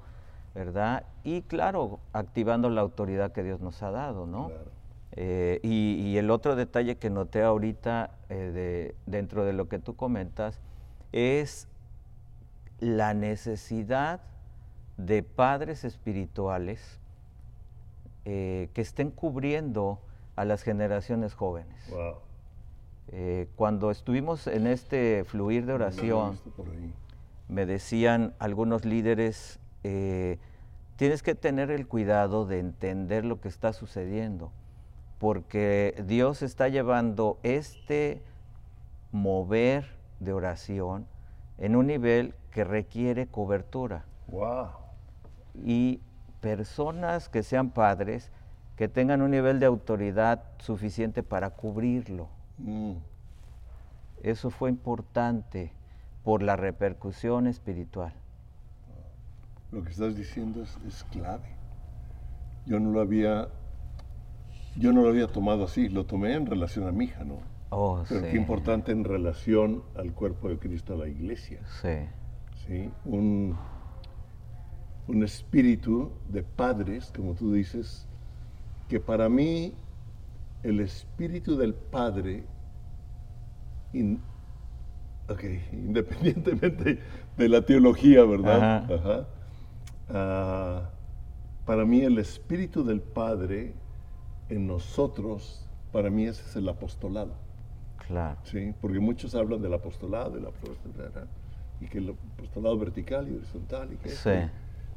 [0.53, 1.03] ¿verdad?
[1.23, 4.47] Y claro, activando la autoridad que Dios nos ha dado, ¿no?
[4.47, 4.71] Claro.
[5.13, 9.79] Eh, y, y el otro detalle que noté ahorita eh, de- dentro de lo que
[9.79, 10.59] tú comentas
[11.11, 11.67] es
[12.79, 14.19] la necesidad
[14.97, 16.99] de padres espirituales
[18.25, 19.99] eh, que estén cubriendo
[20.35, 21.89] a las generaciones jóvenes.
[21.89, 22.15] Wow.
[23.09, 26.39] Eh, cuando estuvimos en este fluir de oración,
[27.47, 30.39] me decían algunos líderes, eh,
[30.97, 34.51] tienes que tener el cuidado de entender lo que está sucediendo,
[35.19, 38.21] porque Dios está llevando este
[39.11, 39.85] mover
[40.19, 41.07] de oración
[41.57, 44.05] en un nivel que requiere cobertura.
[44.27, 44.67] Wow.
[45.63, 46.01] Y
[46.41, 48.31] personas que sean padres
[48.75, 52.29] que tengan un nivel de autoridad suficiente para cubrirlo.
[52.57, 52.93] Mm.
[54.23, 55.71] Eso fue importante
[56.23, 58.13] por la repercusión espiritual.
[59.71, 61.47] Lo que estás diciendo es, es clave.
[62.65, 63.47] Yo no lo había,
[64.75, 67.39] yo no lo había tomado así, lo tomé en relación a mi hija, ¿no?
[67.69, 68.27] Oh, Pero sí.
[68.31, 71.59] qué importante en relación al cuerpo de Cristo, a la iglesia.
[71.81, 72.07] Sí,
[72.65, 72.89] ¿sí?
[73.05, 73.57] Un,
[75.07, 78.07] un espíritu de padres, como tú dices,
[78.87, 79.73] que para mí
[80.63, 82.43] el espíritu del padre,
[83.93, 84.21] in-
[85.29, 85.43] ok,
[85.73, 86.99] independientemente
[87.35, 88.83] de la teología, ¿verdad?
[88.85, 88.93] Ajá.
[88.93, 89.27] Ajá.
[90.09, 90.89] Ah,
[91.65, 93.73] para mí el espíritu del padre
[94.49, 97.35] en nosotros, para mí ese es el apostolado.
[98.07, 98.37] claro.
[98.43, 101.27] Sí, porque muchos hablan del apostolado, del apostolado,
[101.81, 104.49] y que el apostolado vertical y horizontal, y que Sí.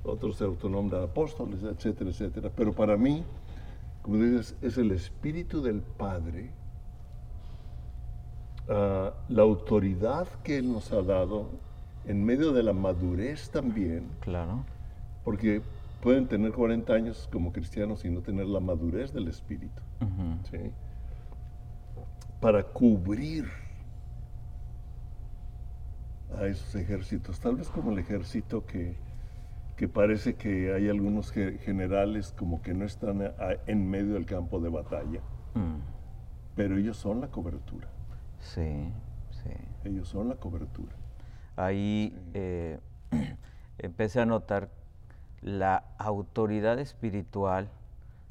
[0.05, 2.51] otros se autonombran apóstoles, etcétera, etcétera.
[2.55, 3.25] Pero para mí,
[4.03, 6.51] como dices, es el espíritu del Padre,
[8.69, 11.51] ah, la autoridad que Él nos ha dado
[12.07, 14.65] en medio de la madurez también, Claro.
[15.25, 15.63] porque
[16.03, 19.83] pueden tener 40 años como cristianos y no tener la madurez del espíritu.
[20.51, 20.59] ¿sí?
[22.41, 23.45] para cubrir
[26.39, 28.95] a esos ejércitos, tal vez como el ejército que,
[29.81, 33.33] que parece que hay algunos ge- generales como que no están a-
[33.67, 35.21] en medio del campo de batalla,
[35.55, 35.79] Mm.
[36.55, 37.89] pero ellos son la cobertura,
[38.41, 38.93] Sí,
[39.31, 39.49] sí.
[39.85, 40.93] ellos son la cobertura.
[41.57, 42.79] Ahí eh,
[43.79, 44.69] empecé a notar
[45.41, 47.71] la autoridad espiritual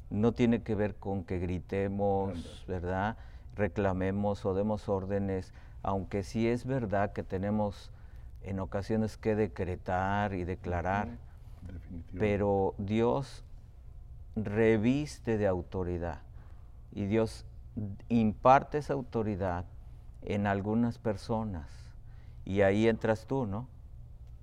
[0.08, 2.48] no tiene que ver con que gritemos, Anda.
[2.68, 3.16] ¿verdad?
[3.56, 7.90] Reclamemos o demos órdenes, aunque sí es verdad que tenemos
[8.44, 11.08] en ocasiones que decretar y declarar.
[12.18, 13.44] Pero Dios
[14.36, 16.20] reviste de autoridad
[16.92, 17.44] y Dios
[18.08, 19.64] imparte esa autoridad
[20.22, 21.66] en algunas personas
[22.44, 23.68] y ahí entras tú, ¿no?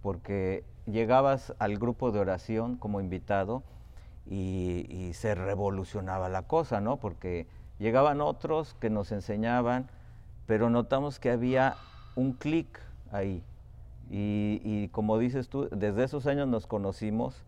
[0.02, 3.63] Porque llegabas al grupo de oración como invitado
[4.30, 6.98] y, se revolucionaba la cosa, ¿no?
[6.98, 7.48] Porque
[7.80, 9.90] llegaban otros que nos enseñaban,
[10.46, 11.76] pero notamos que había
[12.16, 12.80] un clic
[13.12, 13.44] ahí.
[14.10, 17.43] Y, y como dices tú, desde esos años nos conocimos.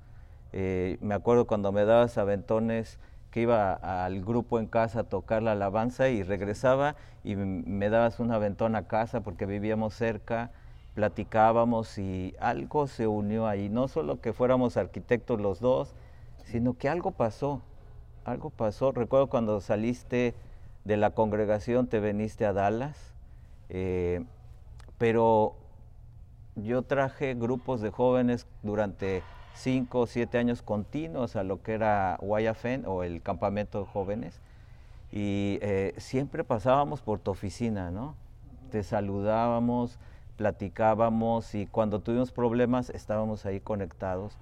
[0.52, 2.98] Eh, me acuerdo cuando me dabas aventones
[3.32, 8.20] que iba al grupo en casa a tocar la alabanza y regresaba y me dabas
[8.20, 10.52] un aventón a casa porque vivíamos cerca,
[10.96, 13.70] platicábamos y algo se unió ahí.
[13.70, 15.94] No solo que fuéramos arquitectos los dos,
[16.46, 17.62] sino que algo pasó,
[18.26, 18.92] algo pasó.
[18.92, 20.34] Recuerdo cuando saliste
[20.86, 23.14] de la congregación, te veniste a Dallas,
[23.70, 24.24] eh,
[24.98, 25.56] pero
[26.64, 32.18] yo traje grupos de jóvenes durante cinco o siete años continuos a lo que era
[32.22, 34.40] YFN o el campamento de jóvenes
[35.12, 38.16] y eh, siempre pasábamos por tu oficina, ¿no?
[38.72, 39.98] Te saludábamos,
[40.38, 44.38] platicábamos y cuando tuvimos problemas estábamos ahí conectados.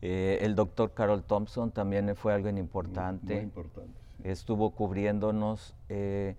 [0.00, 3.92] Eh, el doctor Carol Thompson también fue alguien importante Muy importante.
[4.16, 4.28] sí.
[4.28, 6.34] estuvo cubriéndonos eh,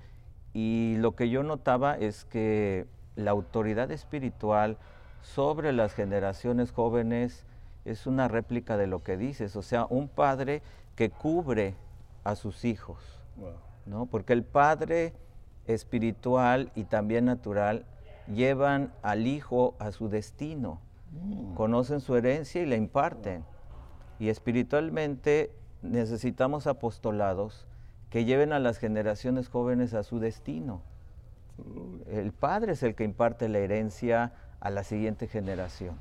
[0.53, 4.77] y lo que yo notaba es que la autoridad espiritual
[5.21, 7.45] sobre las generaciones jóvenes
[7.85, 10.61] es una réplica de lo que dices, o sea, un padre
[10.95, 11.75] que cubre
[12.23, 13.53] a sus hijos, Wow.
[13.85, 14.05] ¿no?
[14.05, 15.13] Porque el padre
[15.65, 17.85] espiritual y también natural
[18.27, 20.79] llevan al hijo a su destino
[21.13, 21.53] Mm.
[21.53, 23.43] conocen su herencia y la imparten.
[24.19, 25.51] Y espiritualmente
[25.83, 27.67] necesitamos apostolados
[28.09, 30.81] que lleven a las generaciones jóvenes a su destino.
[32.07, 35.95] El padre es el que imparte la herencia a la siguiente generación.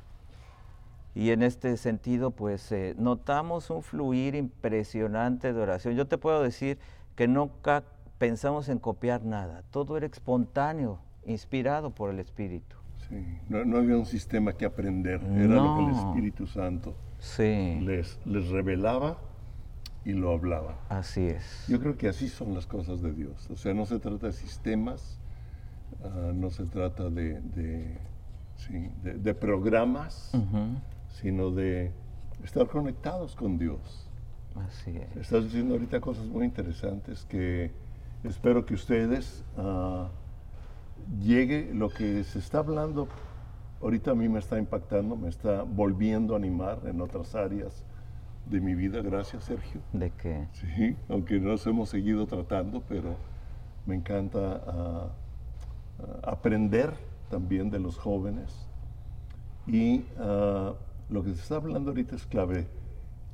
[1.15, 5.95] Y en este sentido, pues eh, notamos un fluir impresionante de oración.
[5.95, 6.79] Yo te puedo decir
[7.17, 7.85] que nunca
[8.19, 9.63] pensamos en copiar nada.
[9.71, 12.77] Todo era espontáneo, inspirado por el Espíritu.
[13.09, 13.39] sí.
[13.51, 16.09] No, no había un sistema que aprender, era lo que el No.
[16.09, 19.19] Espíritu Santo Sí, les, les revelaba
[20.05, 20.79] y lo hablaba.
[20.89, 21.67] así es.
[21.69, 23.49] Yo creo que así son las cosas de Dios.
[23.51, 25.19] O sea, no se trata de sistemas,
[26.05, 27.99] ah, no se trata de, de,
[28.57, 30.33] sí, de- de programas,
[31.09, 31.93] sino de
[32.45, 34.09] estar conectados con Dios.
[34.55, 35.17] Así es.
[35.17, 37.71] Estás diciendo ahorita cosas muy interesantes que
[38.25, 40.09] espero que ustedes ah,
[41.21, 43.09] llegue lo que se está hablando.
[43.81, 47.83] Ahorita a mí me está impactando, me está volviendo a animar en otras áreas
[48.47, 49.01] de mi vida.
[49.03, 49.81] Gracias, Sergio.
[49.93, 50.47] ¿De qué?
[50.53, 53.17] Sí, aunque nos hemos seguido tratando, pero
[53.87, 55.09] me encanta ah,
[56.23, 56.95] aprender
[57.31, 58.67] también de los jóvenes.
[59.67, 60.75] Y ah,
[61.09, 62.67] lo que se está hablando ahorita es clave.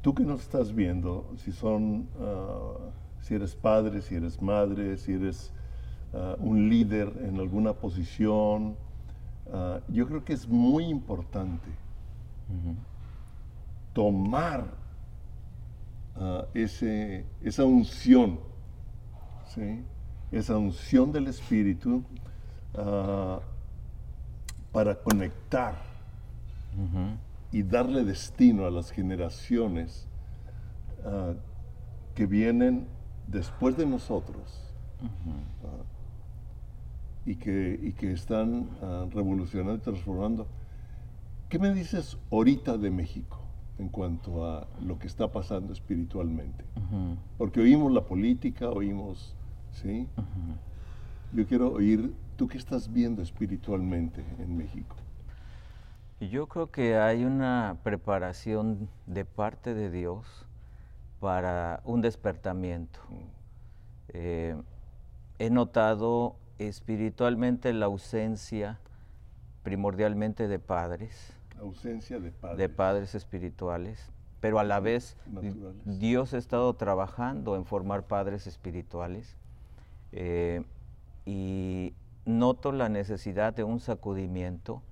[0.02, 2.08] Tú que nos estás viendo, si son,
[3.20, 5.52] si eres padre, si eres madre, si eres
[6.38, 8.76] un líder en alguna posición,
[9.88, 11.68] yo creo que es muy importante
[13.92, 14.66] tomar
[16.54, 18.38] ese, esa unción,
[19.54, 19.82] ¿sí?
[20.30, 22.04] esa unción del Espíritu
[22.78, 23.40] ah,
[24.72, 25.74] para conectar
[27.50, 30.06] y darle destino a las generaciones
[31.04, 31.32] ah,
[32.14, 32.86] que vienen
[33.26, 34.72] después de nosotros
[35.02, 35.84] ah,
[37.26, 38.68] y, que, y, que, están
[39.10, 40.46] revolucionando y transformando.
[41.48, 43.38] ¿Qué me dices ahorita de México?
[43.78, 46.64] en cuanto a lo que está pasando espiritualmente.
[47.36, 49.36] Porque oímos la política, oímos,
[49.72, 50.08] ¿sí?
[51.32, 54.94] Yo quiero oír, ¿tú qué estás viendo espiritualmente en México?
[56.20, 60.46] Yo creo que hay una preparación de parte de Dios
[61.18, 63.00] para un despertamiento.
[64.10, 64.56] Eh,
[65.40, 68.78] he notado espiritualmente la ausencia
[69.64, 72.58] primordialmente de padres, ausencia de padres.
[72.58, 75.16] De padres espirituales, pero a la vez
[75.84, 79.36] Dios ha estado trabajando en formar padres espirituales
[80.12, 80.62] eh,
[81.26, 81.94] y
[82.28, 84.82] noto la necesidad de un sacudimiento.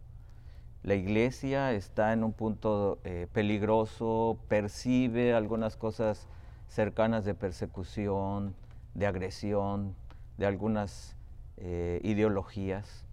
[0.83, 6.29] La iglesia está en un punto eh, peligroso, percibe algunas cosas
[6.69, 8.55] cercanas de persecución,
[8.95, 9.95] de agresión,
[10.39, 11.15] de algunas
[11.59, 13.05] eh, ideologías,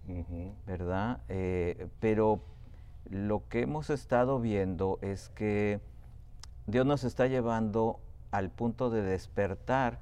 [0.66, 1.20] ¿verdad?
[1.98, 2.40] pero
[3.08, 5.80] lo que hemos estado viendo es que
[6.66, 8.00] Dios nos está llevando
[8.30, 9.98] al punto de despertar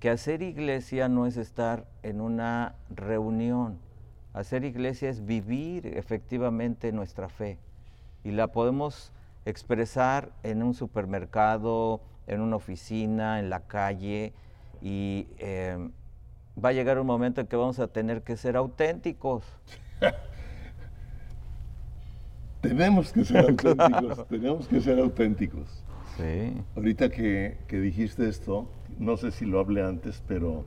[0.00, 3.78] que hacer iglesia no es estar en una reunión,
[4.34, 7.58] hacer iglesia es vivir efectivamente nuestra fe
[8.24, 9.12] y la podemos
[9.44, 14.32] expresar en un supermercado, en una oficina, en la calle
[14.82, 15.88] y eh,
[16.62, 19.44] va a llegar un momento en que vamos a tener que ser auténticos.
[22.60, 25.84] Tenemos que ser auténticos, tenemos que ser auténticos.
[26.16, 26.60] Sí.
[26.74, 28.68] Ahorita que, dijiste esto,
[28.98, 30.64] no sé si lo hablé antes, pero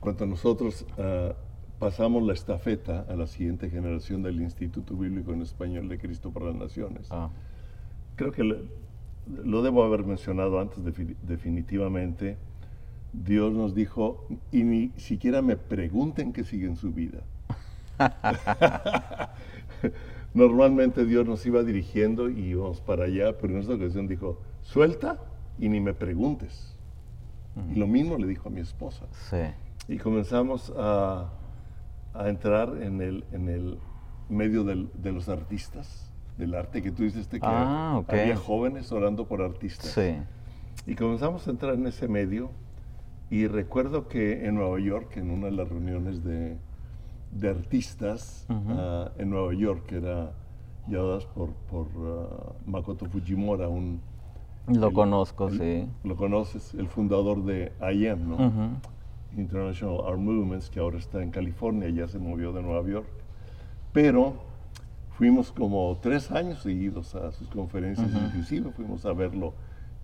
[0.00, 1.34] cuando nosotros ah,
[1.78, 6.46] pasamos la estafeta a la siguiente generación del Instituto Bíblico en Español de Cristo para
[6.46, 7.30] las Naciones, ah.
[8.16, 10.82] creo que lo debo haber mencionado antes
[11.22, 12.36] definitivamente,
[13.12, 17.22] Dios nos dijo, y ni siquiera me pregunten qué sigue en su vida.
[20.34, 25.18] Normalmente Dios nos iba dirigiendo y íbamos para allá, pero en esta ocasión dijo, suelta
[25.60, 26.74] y ni me preguntes.
[27.70, 29.04] Y lo mismo le dijo a mi esposa.
[29.86, 31.30] Y comenzamos a,
[32.24, 33.78] entrar en el, en el
[34.28, 39.42] medio de los artistas, del arte, que tú dices que ah, había jóvenes orando por
[39.42, 39.90] artistas.
[40.86, 42.50] Y comenzamos a entrar en ese medio.
[43.28, 46.56] Y recuerdo que en Nueva York, en una de las reuniones de,
[47.32, 50.32] de artistas ah, en Nueva York, que era
[50.88, 54.00] llevadas por, por ah, Makoto Fujimora, un...
[54.66, 55.88] Lo conozco, sí.
[56.04, 58.80] Lo conoces, el fundador de IM, ¿no?
[59.36, 63.08] International Art Movements, que ahora está en California, ya se movió de Nueva York.
[63.92, 64.34] Pero
[65.10, 69.54] fuimos como tres años seguidos a sus conferencias, inclusive fuimos a verlo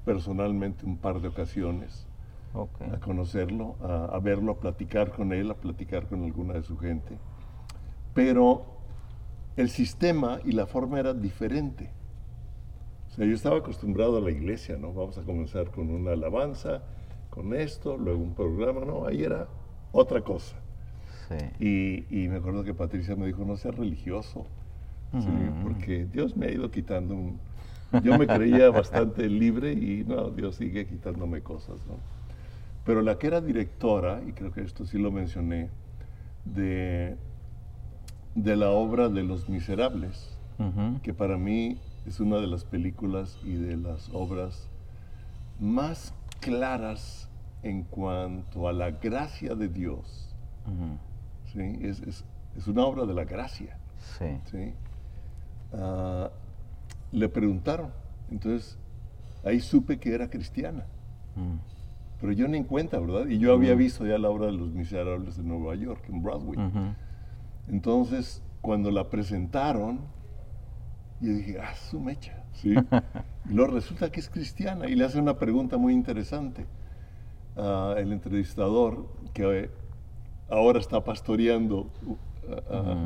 [0.05, 2.07] personalmente un par de ocasiones
[2.93, 7.19] a conocerlo, a, verlo, a platicar con él, a platicar con alguna de su gente.
[8.15, 8.65] Pero
[9.57, 11.91] el sistema y la forma era diferente.
[13.17, 14.93] O sea, yo estaba acostumbrado a la iglesia, ¿no?
[14.93, 16.83] Vamos a comenzar con una alabanza,
[17.31, 19.07] con esto, luego un programa, ¿no?
[19.07, 19.49] Ahí era
[19.91, 20.55] otra cosa.
[21.27, 22.05] Sí.
[22.11, 24.45] Y, me acuerdo que Patricia me dijo, no seas religioso,
[25.62, 27.39] porque Dios me ha ido quitando un...
[28.03, 31.95] Yo me creía bastante libre y no, Dios sigue quitándome cosas, ¿no?
[32.85, 35.71] Pero la que era directora, y creo que esto sí lo mencioné,
[36.45, 37.17] de,
[38.35, 40.37] de la obra de Los Miserables,
[41.03, 44.69] que para mí es una de las películas y de las obras
[45.59, 47.29] más claras
[47.63, 50.35] en cuanto a la gracia de Dios.
[51.53, 51.79] ¿Sí?
[51.81, 52.25] Es, es,
[52.57, 53.79] es, una obra de la gracia.
[54.19, 54.73] Sí.
[55.73, 56.31] Ah,
[57.13, 57.91] le preguntaron,
[58.31, 58.79] entonces
[59.45, 60.85] ahí supe que era cristiana.
[61.35, 61.57] Mm.
[62.21, 63.27] Pero yo ni en cuenta, ¿verdad?
[63.27, 66.59] Y yo había visto ya la obra de Los Miserables de Nueva York, en Broadway.
[67.69, 70.01] Entonces, cuando la presentaron,
[71.21, 72.75] yo dije, ah, su mecha, ¿sí?
[73.49, 76.67] Y luego resulta que es cristiana y le hace una pregunta muy interesante.
[77.57, 79.71] a el entrevistador, que
[80.51, 81.91] ahora está pastoreando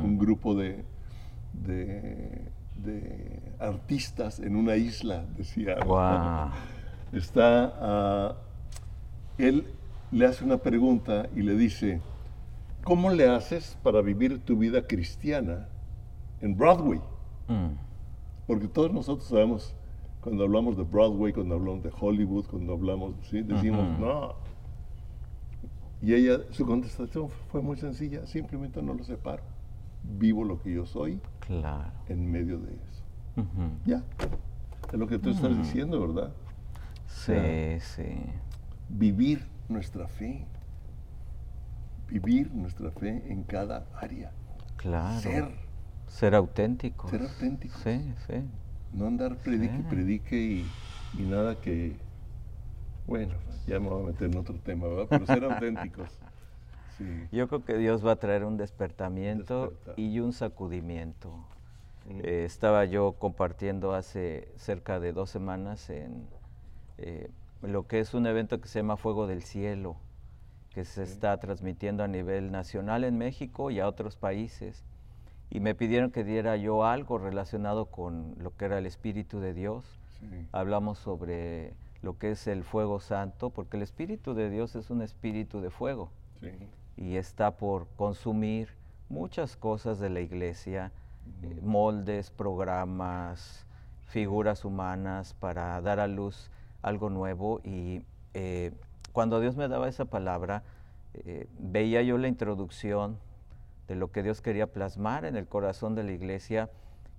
[0.03, 0.83] un grupo de,
[1.53, 2.51] de,
[3.59, 5.77] artistas en una isla, decía.
[7.13, 8.35] Está,
[9.37, 9.65] él
[10.11, 12.01] le hace una pregunta y le dice,
[12.83, 15.67] ¿cómo le haces para vivir tu vida cristiana
[16.41, 16.99] en Broadway?
[17.47, 17.90] Mm.
[18.51, 19.73] Porque todos nosotros sabemos,
[20.19, 23.43] cuando hablamos de Broadway, cuando hablamos de Hollywood, cuando hablamos, ¿sí?
[23.43, 24.35] decimos, no.
[26.01, 29.41] Y ella, su contestación fue muy sencilla, simplemente no lo separo.
[30.03, 31.93] Vivo lo que yo soy claro.
[32.09, 33.03] en medio de eso.
[33.85, 34.03] Ya.
[34.91, 36.33] Es lo que tú estás diciendo, ¿verdad?
[37.07, 38.17] Sí, sí.
[38.89, 40.45] Vivir nuestra fe.
[42.09, 44.33] Vivir nuestra fe en cada área.
[44.75, 45.21] Claro.
[45.21, 45.60] Ser.
[46.11, 47.09] Ser auténtico.
[47.09, 47.77] Ser auténtico.
[47.79, 48.43] Sí, sí.
[48.93, 50.35] No andar predique, y predique
[51.17, 51.95] y, nada que.
[53.07, 53.33] Bueno,
[53.65, 55.07] ya me voy a meter en otro tema, ¿verdad?
[55.09, 56.09] Pero ser auténticos.
[57.31, 61.47] Yo creo que Dios va a traer un despertamiento y un sacudimiento.
[62.09, 66.27] Eh, estaba yo compartiendo hace cerca de dos semanas en
[66.99, 67.31] eh,
[67.63, 69.97] lo que es un evento que se llama Fuego del Cielo,
[70.73, 74.83] que se está transmitiendo a nivel nacional en México y a otros países.
[75.51, 79.53] Y me pidieron que diera yo algo relacionado con lo que era el Espíritu de
[79.53, 79.99] Dios.
[80.53, 85.01] Hablamos sobre lo que es el fuego santo, porque el Espíritu de Dios es un
[85.01, 86.09] espíritu de fuego.
[86.95, 88.69] Y está por consumir
[89.09, 90.91] muchas cosas de la iglesia,
[91.43, 93.65] eh, moldes, programas,
[94.05, 96.49] figuras humanas para dar a luz
[96.81, 97.59] algo nuevo.
[97.65, 98.71] Y eh,
[99.11, 100.63] cuando Dios me daba esa palabra,
[101.13, 103.17] eh, veía yo la introducción
[103.87, 106.69] de lo que Dios quería plasmar en el corazón de la iglesia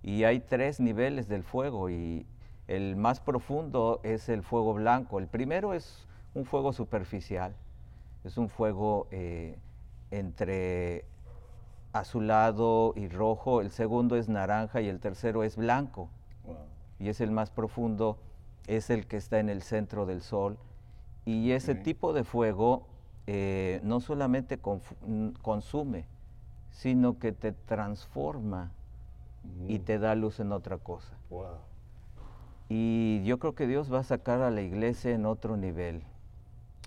[0.02, 2.26] y hay tres niveles del fuego y
[2.68, 5.18] el más profundo es el fuego blanco.
[5.18, 7.54] El primero es un fuego superficial,
[8.24, 9.58] es un fuego eh,
[10.10, 11.04] entre
[11.92, 16.08] azulado y rojo, el segundo es naranja y el tercero es blanco.
[16.98, 18.18] Y es el más profundo
[18.66, 20.58] es el que está en el centro del sol.
[21.24, 22.86] Y ese tipo de fuego
[23.26, 26.06] eh, no solamente consume,
[26.72, 28.72] sino que te transforma
[29.68, 31.12] y te da luz en otra cosa.
[32.68, 36.02] Y yo creo que Dios va a sacar a la iglesia en otro nivel,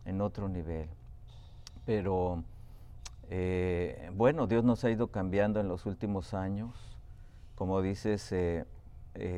[0.05, 0.89] en otro nivel.
[1.85, 2.43] Pero
[3.29, 6.73] eh, bueno, Dios nos ha ido cambiando en los últimos años.
[7.55, 8.65] Como dices, eh,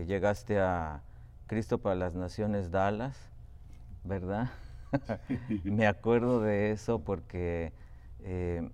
[0.07, 1.01] llegaste a,
[1.47, 3.17] Cristo para las Naciones Dallas,
[4.03, 4.49] ¿verdad?
[5.63, 7.71] Me acuerdo de eso porque
[8.19, 8.69] eh,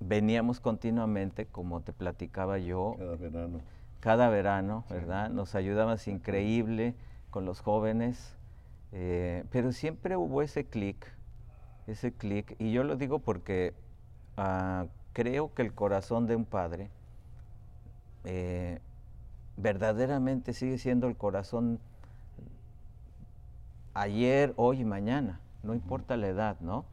[0.00, 2.96] veníamos continuamente, como te platicaba yo.
[2.98, 3.60] Cada verano.
[4.00, 5.30] Cada verano, ¿verdad?
[5.30, 6.94] Nos ayudabas increíble
[7.30, 8.36] con los jóvenes,
[8.92, 11.06] eh, pero siempre hubo ese clic,
[11.86, 13.74] ese clic, y yo lo digo porque
[14.36, 16.90] ah, creo que el corazón de un padre
[18.24, 18.80] eh,
[19.56, 21.80] verdaderamente sigue siendo el corazón
[23.94, 26.84] ayer, hoy y mañana, no importa la edad, ¿no?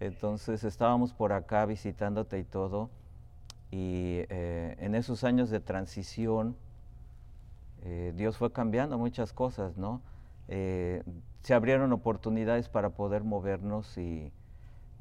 [0.00, 2.88] Entonces estábamos por acá visitándote y todo,
[3.70, 6.56] y eh, en esos años de transición,
[7.82, 10.00] eh, Dios fue cambiando muchas cosas, ¿no?
[10.48, 11.04] Eh,
[11.42, 14.32] se abrieron oportunidades para poder movernos y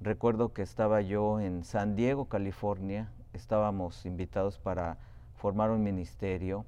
[0.01, 4.97] recuerdo que estaba yo en San Diego, California, estábamos invitados para
[5.35, 6.65] formar un ministerio.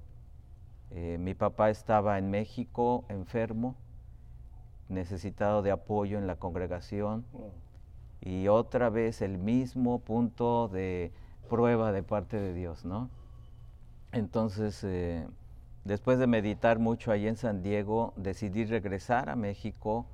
[0.91, 3.75] Mi papá estaba en México enfermo,
[4.89, 7.23] necesitado de apoyo en la congregación
[8.21, 11.11] y otra vez el mismo punto de
[11.49, 13.09] prueba de parte de Dios, ¿no?
[14.11, 15.27] Entonces, eh,
[15.83, 20.05] después de meditar mucho ahí en San Diego, decidí regresar a México,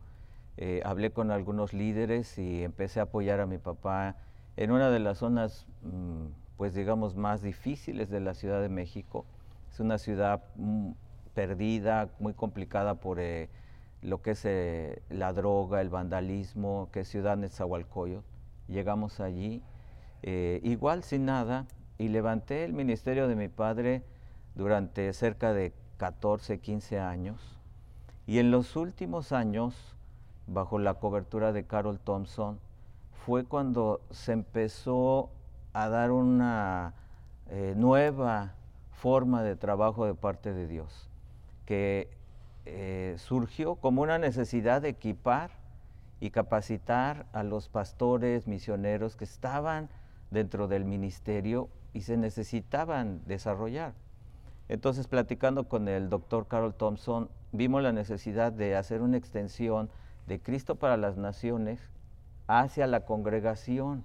[0.58, 4.16] eh, hablé con algunos líderes y empecé a apoyar a mi papá
[4.56, 6.28] en una de las zonas, mm,
[6.58, 9.26] pues digamos, más difíciles de la Ciudad de México
[9.78, 10.92] es una ciudad mm,
[11.36, 13.50] perdida, muy complicada por eh,
[14.02, 18.26] lo que es eh, la droga, el vandalismo, que es Ciudad Nezahualcóyotl.
[18.68, 19.64] Llegamos allí,
[20.24, 21.66] eh, igual sin nada,
[21.98, 24.04] y levanté el ministerio de mi padre
[24.56, 27.60] durante cerca de 14, 15 años.
[28.28, 29.96] Y en los últimos años,
[30.46, 32.60] bajo la cobertura de Carol Thompson,
[33.26, 35.32] fue cuando se empezó
[35.74, 36.94] a dar una
[37.76, 38.54] nueva
[38.92, 41.10] forma de trabajo de parte de Dios,
[41.66, 42.17] que
[42.70, 45.52] eh, surgió como una necesidad de equipar
[46.20, 49.90] y capacitar a los pastores misioneros que estaban
[50.32, 53.94] dentro del ministerio y se necesitaban desarrollar.
[54.70, 59.90] Entonces, platicando con el doctor Carol Thompson, vimos la necesidad de hacer una extensión
[60.28, 61.80] de Cristo para las Naciones
[62.48, 64.04] hacia la congregación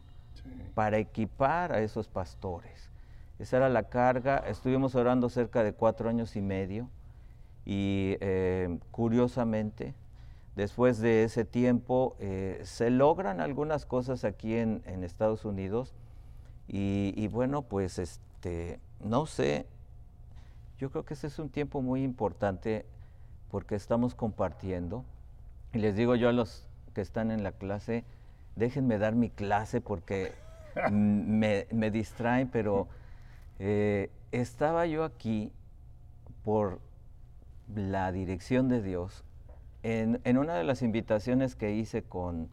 [0.74, 2.90] para equipar a esos pastores.
[3.38, 4.38] Esa era la carga.
[4.38, 6.88] Estuvimos orando cerca de cuatro años y medio
[7.64, 9.94] y eh, curiosamente,
[10.56, 15.94] después de ese tiempo, eh, se logran algunas cosas aquí en, Estados Unidos
[16.68, 19.66] y, y, bueno, pues este, no sé,
[20.78, 22.84] yo creo que ese es un tiempo muy importante
[23.50, 25.04] porque estamos compartiendo.
[25.72, 28.04] Y les digo yo a los que están en la clase,
[28.56, 30.32] déjenme dar mi clase porque
[30.90, 32.88] me, me, distraen, pero
[33.58, 35.52] eh, estaba yo aquí
[36.44, 36.80] por
[37.74, 39.24] la dirección de Dios
[39.82, 42.48] en, en una de las invitaciones que hice con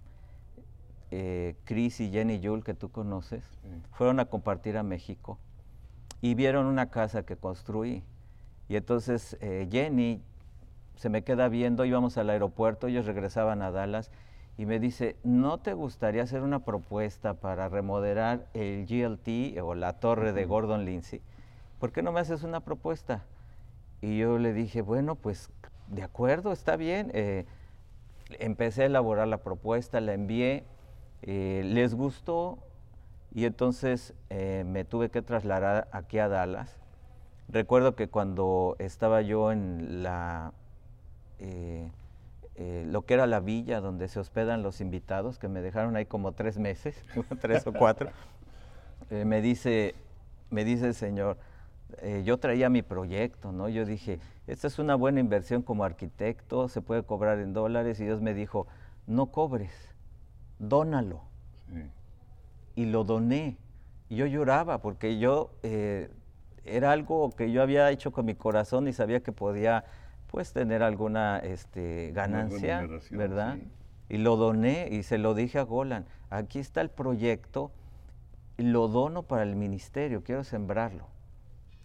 [1.12, 3.44] eh, Chris y Jenny Yule, que tú conoces,
[3.92, 5.40] fueron a compartir a México
[6.22, 8.04] y vieron una casa que construí.
[8.68, 10.22] Y entonces eh, Jenny
[10.96, 14.12] se me queda viendo, íbamos al aeropuerto, ellos regresaban a Dallas
[14.58, 19.94] y me dice, ¿no te gustaría hacer una propuesta para remodelar el GLT o la
[19.94, 21.22] torre de Gordon Lindsay?
[21.80, 23.24] ¿Por qué no me haces una propuesta?
[24.02, 25.50] Y yo le dije, bueno, pues
[25.90, 27.12] de acuerdo, está bien.
[27.14, 27.46] Eh,
[28.40, 30.64] empecé a elaborar la propuesta, la envié,
[31.24, 32.60] eh, les gustó
[33.34, 36.78] y entonces eh, me tuve que trasladar aquí a Dallas.
[37.50, 40.54] Recuerdo que cuando estaba yo en la
[42.86, 46.34] lo que era la villa donde se hospedan los invitados, que me dejaron ahí como
[46.34, 47.02] tres meses,
[47.42, 48.10] tres o cuatro,
[49.10, 49.96] me, dice,
[50.50, 51.38] me dice el señor,
[52.02, 53.70] eh, yo traía mi proyecto, ¿no?
[53.70, 58.06] Yo dije, esta es una buena inversión como arquitecto, se puede cobrar en dólares, y
[58.06, 58.68] Dios me dijo,
[59.08, 59.72] no cobres,
[60.60, 61.24] dónalo.
[62.76, 63.58] Y lo doné.
[64.08, 65.52] Y yo lloraba porque yo,
[66.66, 69.86] era algo que yo había hecho con mi corazón y sabía que podía
[70.28, 73.58] pues tener alguna este, ganancia, ¿verdad?
[74.10, 77.72] Y lo doné y se lo dije a Golan, aquí está el proyecto,
[78.58, 81.08] lo dono para el ministerio, quiero sembrarlo.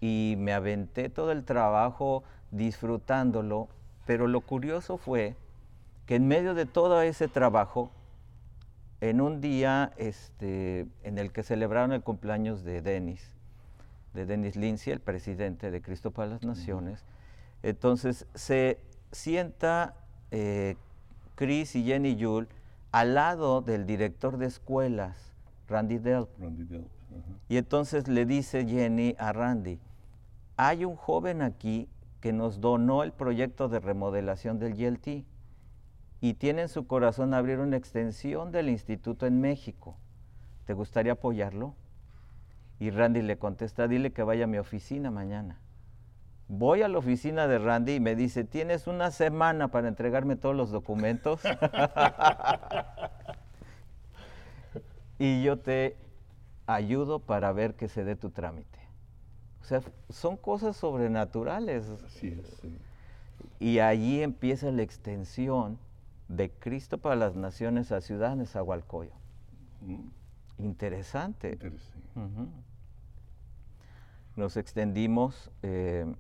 [0.04, 3.68] Y me aventé todo el trabajo disfrutándolo,
[4.04, 5.34] pero lo curioso fue
[6.04, 7.90] que en medio de todo ese trabajo,
[9.00, 13.34] en un día este, en el que celebraron el cumpleaños de Denis,
[14.12, 17.02] de Denis Lindsay, el presidente de Cristo para las Naciones,
[17.62, 18.78] entonces se
[19.10, 19.94] sienta
[20.30, 20.76] eh,
[21.34, 22.48] Chris y Jenny Yule
[22.92, 25.32] al lado del director de escuelas,
[25.66, 26.28] Randy Delp.
[27.48, 29.80] Y entonces le dice Jenny a Randy,
[30.56, 31.88] hay un joven aquí
[32.20, 35.26] que nos donó el proyecto de remodelación del GLT
[36.20, 39.98] y tiene en su corazón abrir una extensión del instituto en México.
[40.64, 41.74] ¿Te gustaría apoyarlo?
[42.78, 45.60] Y Randy le contesta, dile que vaya a mi oficina mañana.
[46.48, 50.54] Voy a la oficina de Randy y me dice, tienes una semana para entregarme todos
[50.54, 51.40] los documentos.
[55.18, 55.96] y yo te
[56.66, 58.83] ayudo para ver que se dé tu trámite.
[59.64, 61.88] O sea, son cosas sobrenaturales.
[62.04, 62.60] Así es.
[63.58, 65.78] Y allí empieza la extensión
[66.28, 69.16] de Cristo para las Naciones a Ciudad de Nezahualcóyotl.
[70.58, 71.52] Interesante.
[71.52, 72.10] Interesante.
[74.36, 76.12] Nos extendimos eh,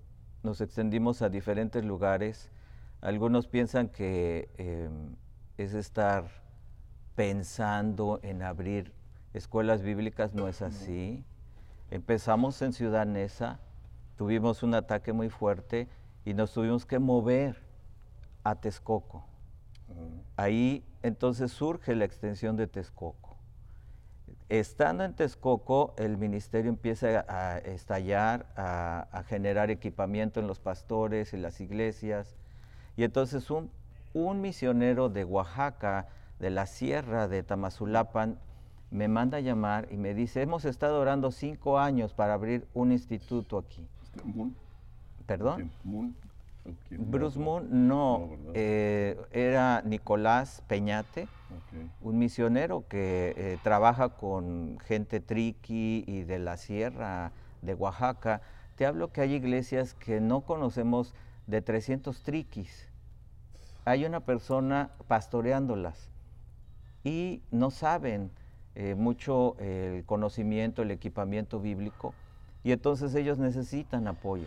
[0.42, 2.50] nos extendimos a diferentes lugares.
[3.02, 5.16] Algunos piensan que em,
[5.58, 6.30] es estar
[7.14, 8.92] pensando en abrir
[9.34, 11.24] escuelas bíblicas, no es así.
[11.94, 13.60] Empezamos en Ciudad Neza,
[14.16, 15.86] tuvimos un ataque muy fuerte
[16.24, 17.62] y nos tuvimos que mover
[18.42, 19.24] a Texcoco.
[20.36, 23.36] Ahí entonces surge la extensión de Texcoco.
[24.48, 31.36] Estando en Texcoco, el ministerio empieza a estallar, a, generar equipamiento en los pastores y
[31.36, 32.34] las iglesias.
[32.96, 33.70] Y entonces un,
[34.14, 36.08] un misionero de Oaxaca,
[36.40, 38.40] de la sierra de Tamazulapan,
[38.94, 42.92] me manda a llamar y me dice, hemos estado orando cinco años para abrir un
[42.92, 43.84] instituto aquí.
[45.26, 45.72] ¿Perdón?
[46.90, 51.26] Bruce Moon, no, eh, era Nicolás Peñate,
[52.02, 57.32] un misionero que eh, trabaja con gente triqui y de la sierra
[57.62, 58.42] de Oaxaca.
[58.76, 61.14] Te hablo que hay iglesias que no conocemos
[61.48, 62.88] de 300 triquis.
[63.84, 66.10] Hay una persona pastoreándolas
[67.02, 68.30] y no saben
[68.74, 72.14] eh, mucho el conocimiento, el equipamiento bíblico
[72.64, 74.46] y entonces ellos necesitan apoyo.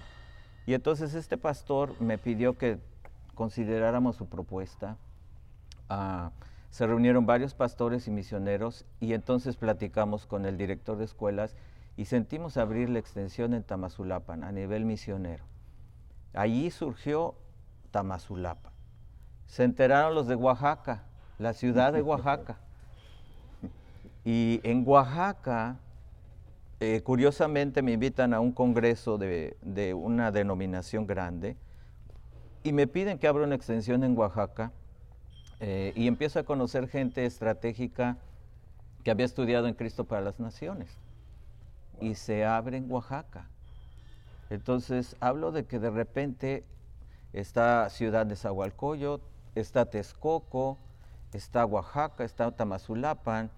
[0.66, 2.80] Y entonces este pastor me pidió que
[3.36, 4.98] consideráramos su propuesta.
[5.88, 6.32] Ah,
[6.72, 11.56] se reunieron varios pastores y misioneros y entonces platicamos con el director de escuelas
[11.96, 15.46] y sentimos abrir la extensión en Tamazulapan a nivel misionero.
[16.34, 17.36] Allí surgió
[17.92, 18.74] Tamazulapan.
[19.48, 21.06] Se enteraron los de Oaxaca,
[21.40, 22.58] la ciudad de Oaxaca.
[24.28, 25.78] Y en Oaxaca,
[26.82, 31.56] eh, curiosamente, me invitan a un congreso de, de una denominación grande
[32.62, 34.74] y me piden que abra una extensión en Oaxaca
[35.62, 38.18] eh, y empiezo a conocer gente estratégica
[39.06, 40.90] que había estudiado en Cristo para las Naciones
[42.02, 43.48] y se abre en Oaxaca.
[44.50, 46.66] Entonces hablo de que de repente
[47.32, 49.22] está Ciudad de Zahualcoyot,
[49.56, 50.78] está Texcoco,
[51.32, 53.52] está Oaxaca, está Tamazulapan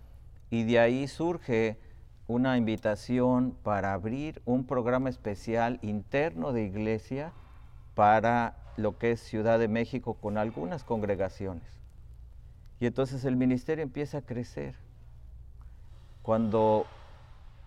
[0.49, 1.77] y de ahí surge
[2.27, 7.33] una invitación para abrir un programa especial interno de iglesia
[7.95, 11.63] para lo que es Ciudad de México con algunas congregaciones.
[12.79, 14.75] Y entonces el ministerio empieza a crecer.
[16.21, 16.85] Cuando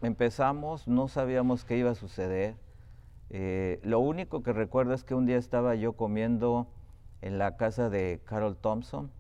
[0.01, 2.55] empezamos no sabíamos qué iba a suceder.
[3.31, 6.67] Eh, lo único que recuerdo es que un día estaba yo comiendo
[7.23, 9.11] en la casa de Carol Thompson,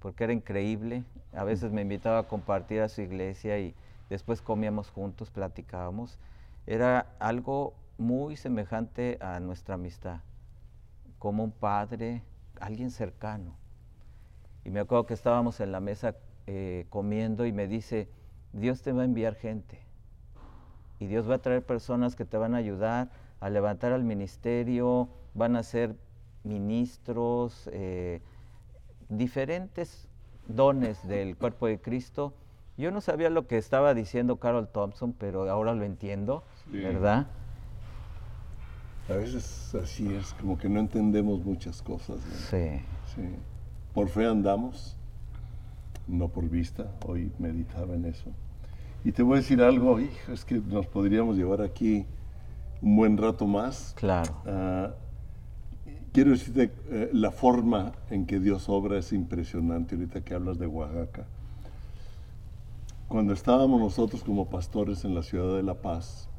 [0.00, 1.04] porque era increíble.
[1.36, 3.74] A veces me invitaba a compartir a su iglesia y
[4.08, 6.18] después comíamos juntos, platicábamos.
[6.66, 10.20] Era algo muy semejante a nuestra amistad
[11.18, 12.22] como un padre,
[12.60, 13.54] alguien cercano.
[14.64, 16.16] Y me acuerdo que estábamos en la mesa
[16.46, 18.08] eh, comiendo y me dice,
[18.52, 19.80] Dios te va a enviar gente.
[20.98, 23.10] Y Dios va a traer personas que te van a ayudar
[23.40, 25.94] a levantar al ministerio, van a ser
[26.42, 28.22] ministros, eh,
[29.08, 30.08] diferentes
[30.48, 32.34] dones del cuerpo de Cristo.
[32.76, 37.26] Yo no sabía lo que estaba diciendo Carol Thompson, pero ahora lo entiendo, ¿verdad?
[39.08, 42.18] A veces así es, como que no entendemos muchas cosas.
[42.50, 42.80] Sí.
[43.14, 43.22] sí.
[43.94, 44.96] Por fe andamos,
[46.06, 46.90] no por vista.
[47.06, 48.30] Hoy meditaba en eso.
[49.04, 52.04] Y te voy a decir algo, hijo, es que nos podríamos llevar aquí
[52.82, 53.94] un buen rato más.
[53.96, 54.34] Claro.
[54.44, 55.05] Uh,
[56.16, 60.66] quiero decirte, eh, la forma en que Dios obra es impresionante, ahorita que hablas de
[60.66, 61.26] Oaxaca.
[63.06, 66.30] Cuando estábamos nosotros como pastores en la ciudad de La Paz,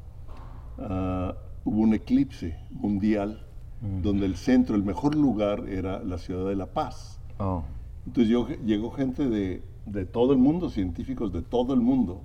[0.78, 1.32] uh,
[1.64, 3.46] hubo un eclipse mundial
[3.80, 4.02] mm.
[4.02, 7.20] donde el centro, el mejor lugar era la ciudad de La Paz.
[7.38, 7.62] Oh.
[8.04, 12.20] Entonces yo, llegó gente de, de, todo el mundo, científicos de todo el mundo.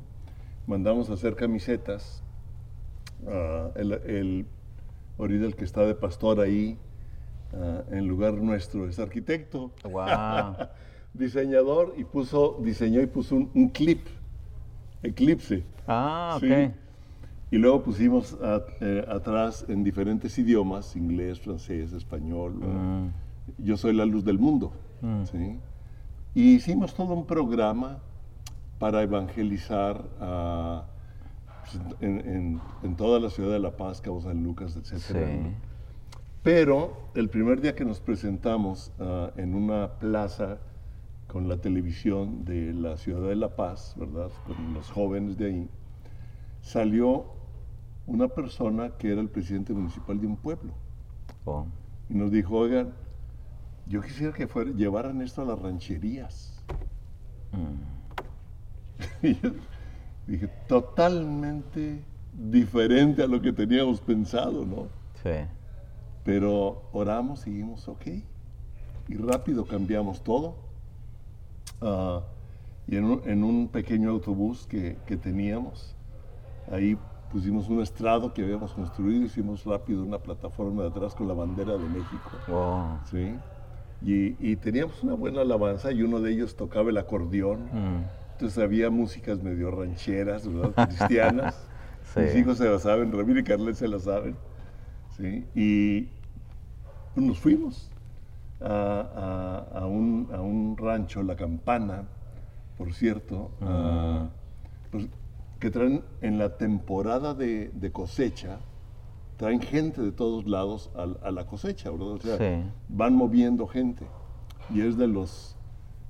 [0.65, 2.23] Mandamos a hacer camisetas.
[3.21, 4.45] Uh, el, el,
[5.19, 6.79] ahorita el que está de pastor ahí,
[7.53, 9.71] uh, en lugar nuestro, es arquitecto.
[9.83, 10.67] Wow.
[11.13, 14.07] Diseñador y puso, diseñó y puso un, un clip,
[15.03, 15.63] eclipse.
[15.87, 16.43] Ah, ok.
[16.43, 16.71] ¿sí?
[17.51, 22.53] Y luego pusimos a, eh, atrás en diferentes idiomas, inglés, francés, español.
[22.55, 23.09] Mm.
[23.59, 24.73] Yo soy la luz del mundo.
[25.01, 25.25] Mm.
[25.25, 25.59] ¿sí?
[26.33, 27.99] Y hicimos todo un programa
[28.79, 30.85] para evangelizar a,
[31.61, 34.97] pues, en, en, en, toda la ciudad de La Paz, Cabo San Lucas, etc.
[34.97, 35.13] Sí.
[36.43, 40.57] Pero el primer día que nos presentamos uh, en una plaza
[41.27, 44.29] con la televisión de la ciudad de La Paz, ¿verdad?
[44.45, 45.69] Con los jóvenes de ahí,
[46.61, 47.25] salió
[48.05, 50.73] una persona que era el presidente municipal de un pueblo.
[51.45, 51.65] Oh.
[52.09, 52.93] Y nos dijo, oigan,
[53.87, 56.61] yo quisiera que fuera, llevaran esto a las rancherías.
[57.53, 59.25] Mm.
[59.27, 59.51] y yo
[60.27, 64.87] dije, totalmente diferente a lo que teníamos pensado, ¿no?
[65.23, 65.47] Sí.
[66.23, 68.07] Pero oramos, seguimos, ok.
[69.07, 70.55] Y rápido cambiamos todo.
[71.81, 72.21] Uh,
[72.87, 75.95] y en un, en un, pequeño autobús que, que teníamos,
[76.71, 76.97] ahí
[77.31, 81.73] pusimos un estrado que habíamos construido, hicimos rápido una plataforma de atrás con la bandera
[81.73, 82.31] de México.
[82.47, 82.99] Wow.
[83.09, 83.35] ¿sí?
[84.05, 87.65] Y, y, teníamos una buena alabanza y uno de ellos tocaba el acordeón.
[87.71, 88.03] Mm.
[88.33, 90.87] Entonces había músicas medio rancheras, ¿verdad?
[90.87, 91.67] Cristianas.
[92.13, 92.19] sí.
[92.19, 94.35] Mis hijos se la saben, Ramiro y Carlet se la saben.
[95.17, 95.45] ¿Sí?
[95.55, 96.01] Y
[97.13, 97.89] pues, nos fuimos
[98.61, 102.03] a, a, a, un, a, un, rancho, La Campana,
[102.77, 103.51] por cierto.
[103.61, 104.27] Uh,
[104.91, 105.07] pues,
[105.59, 108.59] que traen en la temporada de, de, cosecha,
[109.37, 112.07] traen gente de todos lados a, a la cosecha, ¿verdad?
[112.07, 112.63] O sea, sí.
[112.89, 114.05] van moviendo gente.
[114.69, 115.55] Y es de los,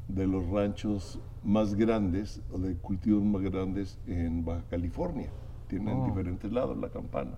[0.07, 5.29] de los ranchos más grandes, o de cultivos más grandes en Baja California.
[5.67, 6.05] Tienen Oh.
[6.07, 7.31] diferentes lados la campana.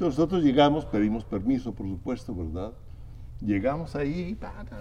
[0.00, 2.72] Entonces nosotros llegamos, pedimos permiso, por supuesto, ¿verdad?
[3.42, 4.34] Llegamos ahí,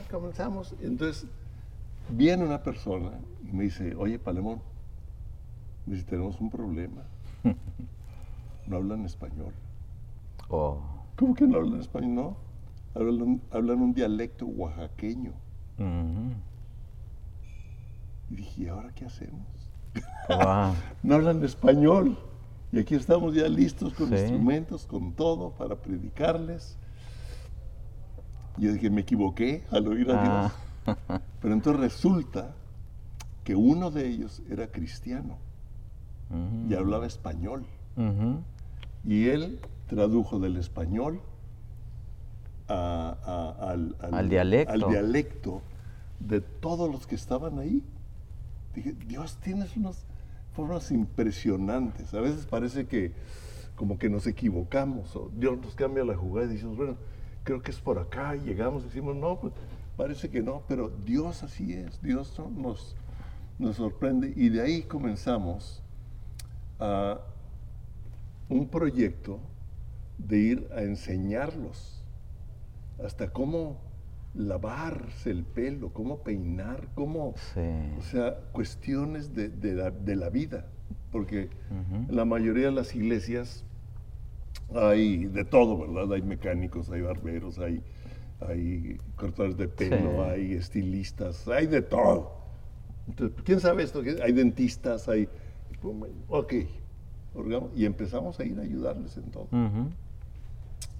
[0.09, 0.73] comenzamos.
[0.81, 1.27] Entonces
[2.07, 3.11] viene una persona
[3.43, 4.61] y me dice, oye, Palemón,
[5.85, 7.03] dice, tenemos un problema.
[8.65, 9.51] No hablan español.
[10.47, 10.79] Oh.
[11.17, 12.13] ¿Cómo que no hablan español?
[12.15, 12.37] No.
[12.93, 15.33] Hablan, hablan un dialecto oaxaqueño.
[18.29, 19.47] Y dije, ¿y ahora qué hacemos?
[20.29, 20.75] Wow.
[21.03, 22.17] no hablan español.
[22.71, 26.77] Y aquí estamos ya listos con instrumentos, con todo, para predicarles.
[28.57, 30.51] Yo dije, me equivoqué al oír a Dios.
[30.85, 31.21] Ah.
[31.41, 32.53] Pero entonces resulta
[33.43, 35.37] que uno de ellos era cristiano
[36.67, 37.65] y hablaba español.
[39.03, 41.21] Y él tradujo del español
[42.67, 44.73] al, dialecto.
[44.73, 45.61] al, dialecto.
[46.19, 47.83] de todos los que estaban ahí.
[48.75, 50.05] Dije, Dios, tienes unas
[50.53, 52.13] formas impresionantes.
[52.13, 53.13] A veces parece que
[53.75, 56.97] como que nos equivocamos, o Dios nos cambia la jugada y decimos, bueno,
[57.43, 59.53] creo que es por acá, y llegamos y decimos, no, pues
[59.95, 62.95] parece que no, pero Dios así es, Dios nos,
[63.57, 65.81] nos sorprende, y de ahí comenzamos
[66.77, 67.21] a
[68.49, 69.39] un proyecto
[70.17, 72.03] de ir a enseñarlos
[73.01, 73.77] hasta cómo
[74.39, 77.35] lavarse el pelo, cómo peinar, cómo,
[77.97, 80.65] o sea, cuestiones de, la, vida,
[81.11, 81.49] porque
[82.09, 83.65] la mayoría de las iglesias
[84.73, 86.13] hay de todo, ¿verdad?
[86.13, 87.83] Hay mecánicos, hay barberos, hay,
[88.39, 92.39] hay cortadores de pelo, hay estilistas, hay de todo.
[93.09, 94.01] Entonces, ¿quién sabe esto?
[94.23, 95.27] Hay dentistas, hay...
[96.29, 96.53] Ok,
[97.75, 99.47] y empezamos a ir a ayudarles en todo.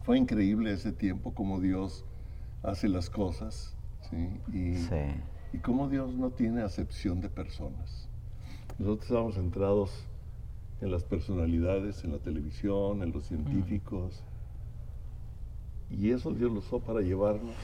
[0.04, 2.06] Fue increíble ese tiempo, como Dios
[2.64, 3.76] hace las cosas,
[4.10, 4.42] ¿sí?
[4.54, 8.08] Y, y cómo Dios no tiene acepción de personas.
[8.78, 10.06] Nosotros estábamos centrados
[10.82, 14.24] en las personalidades, en la televisión, en los científicos,
[15.90, 17.56] y eso Dios lo usó para llevarnos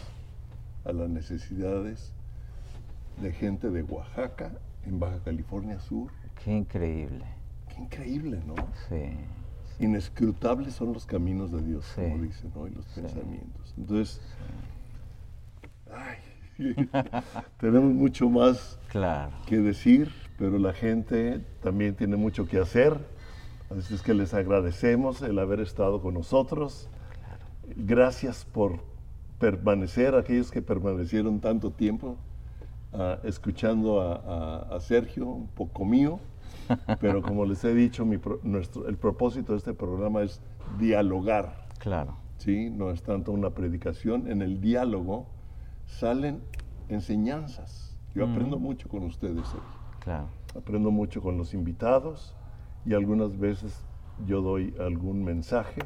[0.84, 2.12] a las necesidades
[3.22, 4.52] de gente de Oaxaca,
[4.86, 6.12] en Baja California Sur.
[6.44, 7.26] Qué increíble
[7.80, 8.56] increíble, ¿no?
[8.90, 9.84] Sí.
[9.84, 12.68] Inescrutables son los caminos de Dios, como dicen, ¿no?
[12.68, 13.74] Y los pensamientos.
[13.78, 14.22] Entonces,
[15.92, 16.18] ay,
[17.60, 18.80] tenemos mucho más
[19.46, 22.98] que decir, pero la gente también tiene mucho que hacer.
[23.76, 26.90] Así es que les agradecemos el haber estado con nosotros.
[27.76, 28.80] Gracias por
[29.40, 32.16] permanecer, aquellos que permanecieron tanto tiempo,
[32.94, 36.20] ah, escuchando a Sergio, un poco mío.
[37.00, 38.06] Pero como les he dicho,
[38.44, 40.42] nuestro, el propósito de este programa es
[40.80, 41.66] dialogar.
[41.80, 42.16] Claro.
[42.38, 42.70] ¿sí?
[42.70, 44.30] No es tanto una predicación.
[44.32, 45.28] En el diálogo
[45.86, 46.42] salen
[46.90, 47.98] enseñanzas.
[48.14, 49.48] Yo aprendo mucho con ustedes.
[50.00, 50.28] Claro.
[50.56, 52.34] Aprendo mucho con los invitados
[52.86, 53.84] y algunas veces
[54.26, 55.82] yo doy algún mensaje,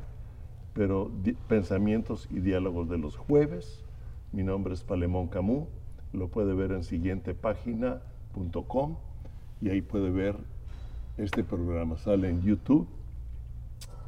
[0.74, 1.12] pero
[1.47, 3.84] pensamientos y diálogos de los jueves.
[4.32, 5.68] Mi nombre es Palemón Camus.
[6.14, 8.97] Lo puede ver en siguientepágina.com
[9.62, 10.36] y ahí puede ver
[11.18, 11.97] este programa.
[11.97, 12.88] Sale en YouTube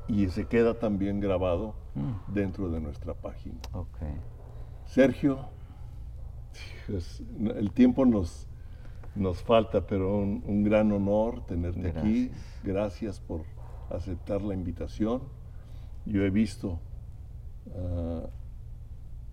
[0.08, 2.34] y se queda también grabado mm.
[2.34, 3.58] dentro de nuestra página.
[4.86, 5.50] Sergio,
[6.88, 8.48] el tiempo nos,
[9.16, 12.32] nos falta, pero un, gran honor tenerte aquí.
[12.64, 13.44] Gracias por
[13.90, 15.22] aceptar la invitación.
[16.06, 16.80] Yo he visto
[17.76, 18.28] ah,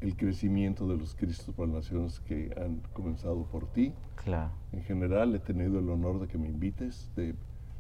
[0.01, 3.93] el crecimiento de los Cristos para las Naciones que han comenzado por ti.
[4.17, 4.51] Claro.
[4.73, 7.35] En general he tenido el honor de que me invites, de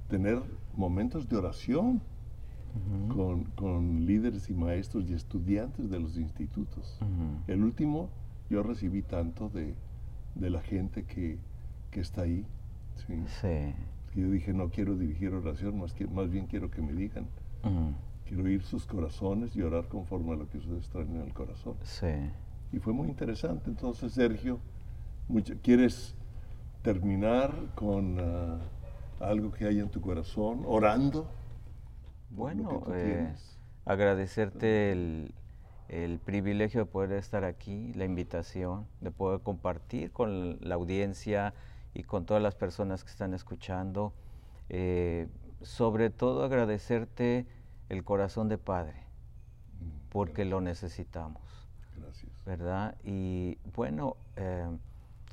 [0.09, 0.41] tener
[0.75, 2.01] momentos de oración
[3.57, 6.99] con, líderes y maestros y estudiantes de los institutos.
[7.47, 8.11] El último,
[8.49, 9.75] yo recibí tanto de,
[10.37, 11.39] la gente que,
[11.93, 12.47] está ahí.
[13.07, 13.75] ¿sí?
[14.15, 17.27] yo dije, no quiero dirigir oración, más, que, más bien quiero que me digan.
[18.27, 21.75] Quiero oír sus corazones y orar conforme a lo que ustedes traen en el corazón.
[22.73, 23.71] Y fue muy interesante.
[23.71, 24.61] Entonces, Sergio,
[25.63, 26.15] ¿quieres
[26.83, 28.19] terminar con...
[28.21, 28.59] Ah,
[29.21, 31.29] algo que hay en tu corazón, orando.
[32.31, 33.33] Bueno, eh,
[33.85, 35.35] agradecerte el,
[35.89, 41.55] el, privilegio de poder estar aquí, la invitación, de poder compartir con la audiencia
[41.95, 44.13] y con todas las personas que están escuchando.
[44.69, 45.29] Eh,
[45.63, 47.47] sobre todo agradecerte
[47.89, 49.05] el corazón de Padre,
[49.81, 51.43] mm, porque lo necesitamos.
[51.97, 52.33] Gracias.
[52.45, 52.97] ¿Verdad?
[53.03, 54.69] Y bueno, eh,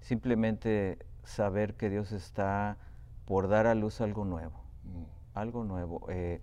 [0.01, 2.77] simplemente saber que Dios está
[3.25, 5.37] por dar a luz algo nuevo, mm.
[5.37, 6.05] algo nuevo.
[6.09, 6.41] Eh,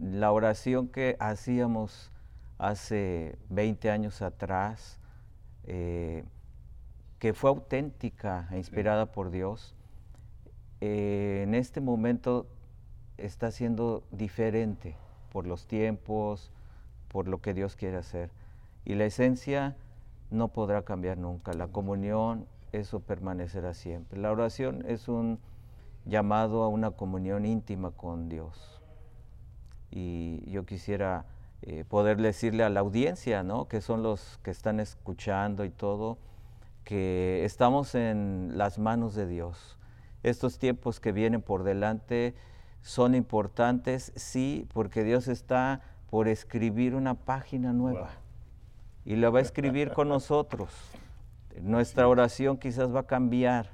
[0.00, 2.10] la oración que hacíamos
[2.58, 4.98] hace 20 años atrás,
[5.64, 6.24] eh,
[7.18, 9.74] que fue auténtica e inspirada por Dios,
[10.80, 12.46] eh, en este momento
[13.16, 14.96] está siendo diferente
[15.30, 16.52] por los tiempos,
[17.08, 18.30] por lo que Dios quiere hacer.
[18.84, 19.76] Y la esencia
[20.30, 21.54] no podrá cambiar nunca.
[21.54, 24.18] La comunión, eso permanecerá siempre.
[24.18, 25.38] La oración es un
[26.04, 28.82] llamado a una comunión íntima con Dios.
[29.90, 31.24] Y yo quisiera
[31.62, 33.68] eh, poder decirle a la audiencia, ¿no?
[33.68, 36.18] que son los que están escuchando y todo,
[36.84, 39.78] que estamos en las manos de Dios.
[40.22, 42.34] Estos tiempos que vienen por delante
[42.82, 45.80] son importantes, sí, porque Dios está
[46.10, 48.10] por escribir una página nueva
[49.04, 50.70] y la va a escribir con nosotros.
[51.60, 53.70] Nuestra oración quizás va a cambiar.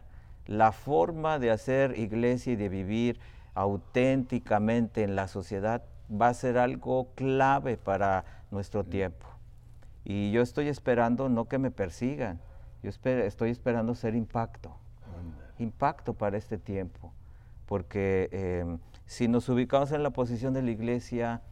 [0.46, 3.20] La forma de hacer iglesia y de vivir
[3.54, 9.26] auténticamente en la sociedad va a ser algo clave para nuestro tiempo.
[10.04, 12.40] Y yo estoy esperando no que me persigan,
[12.82, 14.76] yo estoy esperando ser impacto,
[15.58, 17.12] impacto para este tiempo,
[17.66, 21.42] porque em, si nos ubicamos en la posición de la iglesia,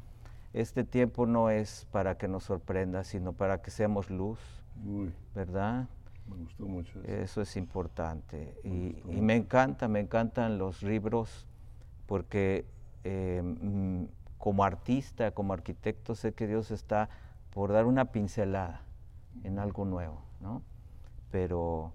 [0.55, 4.39] este tiempo no es para que nos sorprenda, sino para que seamos luz,
[5.35, 5.87] ¿verdad?
[6.27, 7.13] Me gustó mucho eso.
[7.13, 8.55] Eso es importante.
[8.65, 11.47] y, me encanta, me encantan los libros,
[12.07, 12.65] porque
[13.05, 14.09] em,
[14.39, 17.09] como artista, como arquitecto, sé que Dios está
[17.53, 18.83] por dar una pincelada
[19.45, 20.63] en algo nuevo, ¿no?
[21.31, 21.93] Pero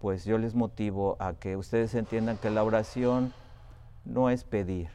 [0.00, 3.32] pues yo les motivo a que ustedes entiendan que la oración
[4.04, 4.88] no es pedir,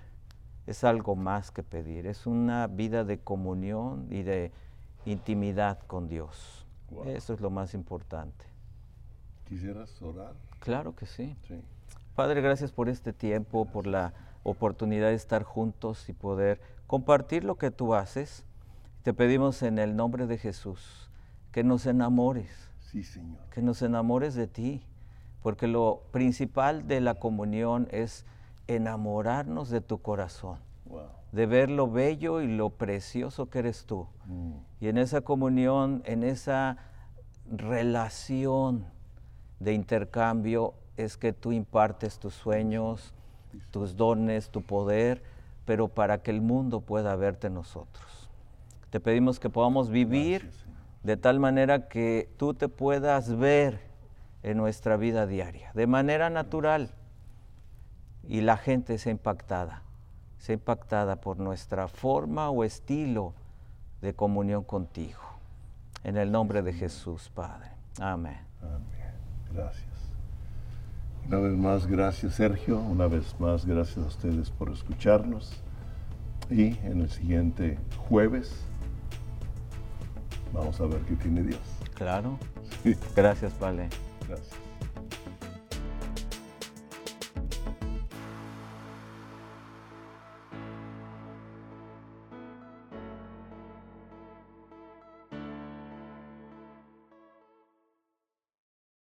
[0.68, 4.52] es algo más que pedir, es una vida de comunión y de
[5.06, 6.66] intimidad con Dios.
[7.06, 8.46] Eso es lo más importante.
[9.46, 10.34] ¿Quisieras orar?
[10.60, 11.36] Claro que sí.
[11.48, 11.62] sí.
[12.16, 14.14] Padre, gracias por este tiempo, por la
[14.44, 16.60] oportunidad de estar juntos y poder
[16.90, 18.44] compartir lo que tú haces.
[19.04, 21.12] Te pedimos en el nombre de Jesús
[21.52, 22.50] que nos enamores.
[22.80, 23.38] Sí, Señor.
[23.52, 24.82] Que nos enamores de ti,
[25.44, 28.26] porque lo principal de la comunión es
[28.66, 30.58] enamorarnos de tu corazón,
[31.32, 34.08] de ver lo bello y lo precioso que eres tú.
[34.26, 34.54] Mm.
[34.82, 36.78] Y en esa comunión, en esa
[37.52, 38.86] relación
[39.60, 43.14] de intercambio, es que tú impartes tus sueños,
[43.70, 45.22] tus dones, tu poder,
[45.66, 48.30] pero para que el mundo pueda verte nosotros.
[48.90, 50.52] Te pedimos que podamos vivir
[51.04, 53.80] de tal manera que tú te puedas ver
[54.44, 56.92] en nuestra vida diaria, de manera natural,
[58.28, 59.84] y la gente sea impactada,
[60.38, 63.34] sea impactada por nuestra forma o estilo
[64.02, 65.20] de comunión contigo.
[66.04, 67.72] En el nombre de Jesús, Padre.
[68.00, 68.40] Amén.
[68.62, 69.14] Amén.
[69.52, 69.89] Gracias.
[71.28, 72.80] Una vez más, gracias Sergio.
[72.80, 75.52] Una vez más, gracias a ustedes por escucharnos.
[76.50, 77.78] Y en el siguiente
[78.10, 78.52] jueves
[80.54, 81.60] vamos a ver qué tiene Dios.
[81.94, 82.38] Claro.
[83.16, 83.90] Gracias, Vale.
[84.28, 84.69] Gracias.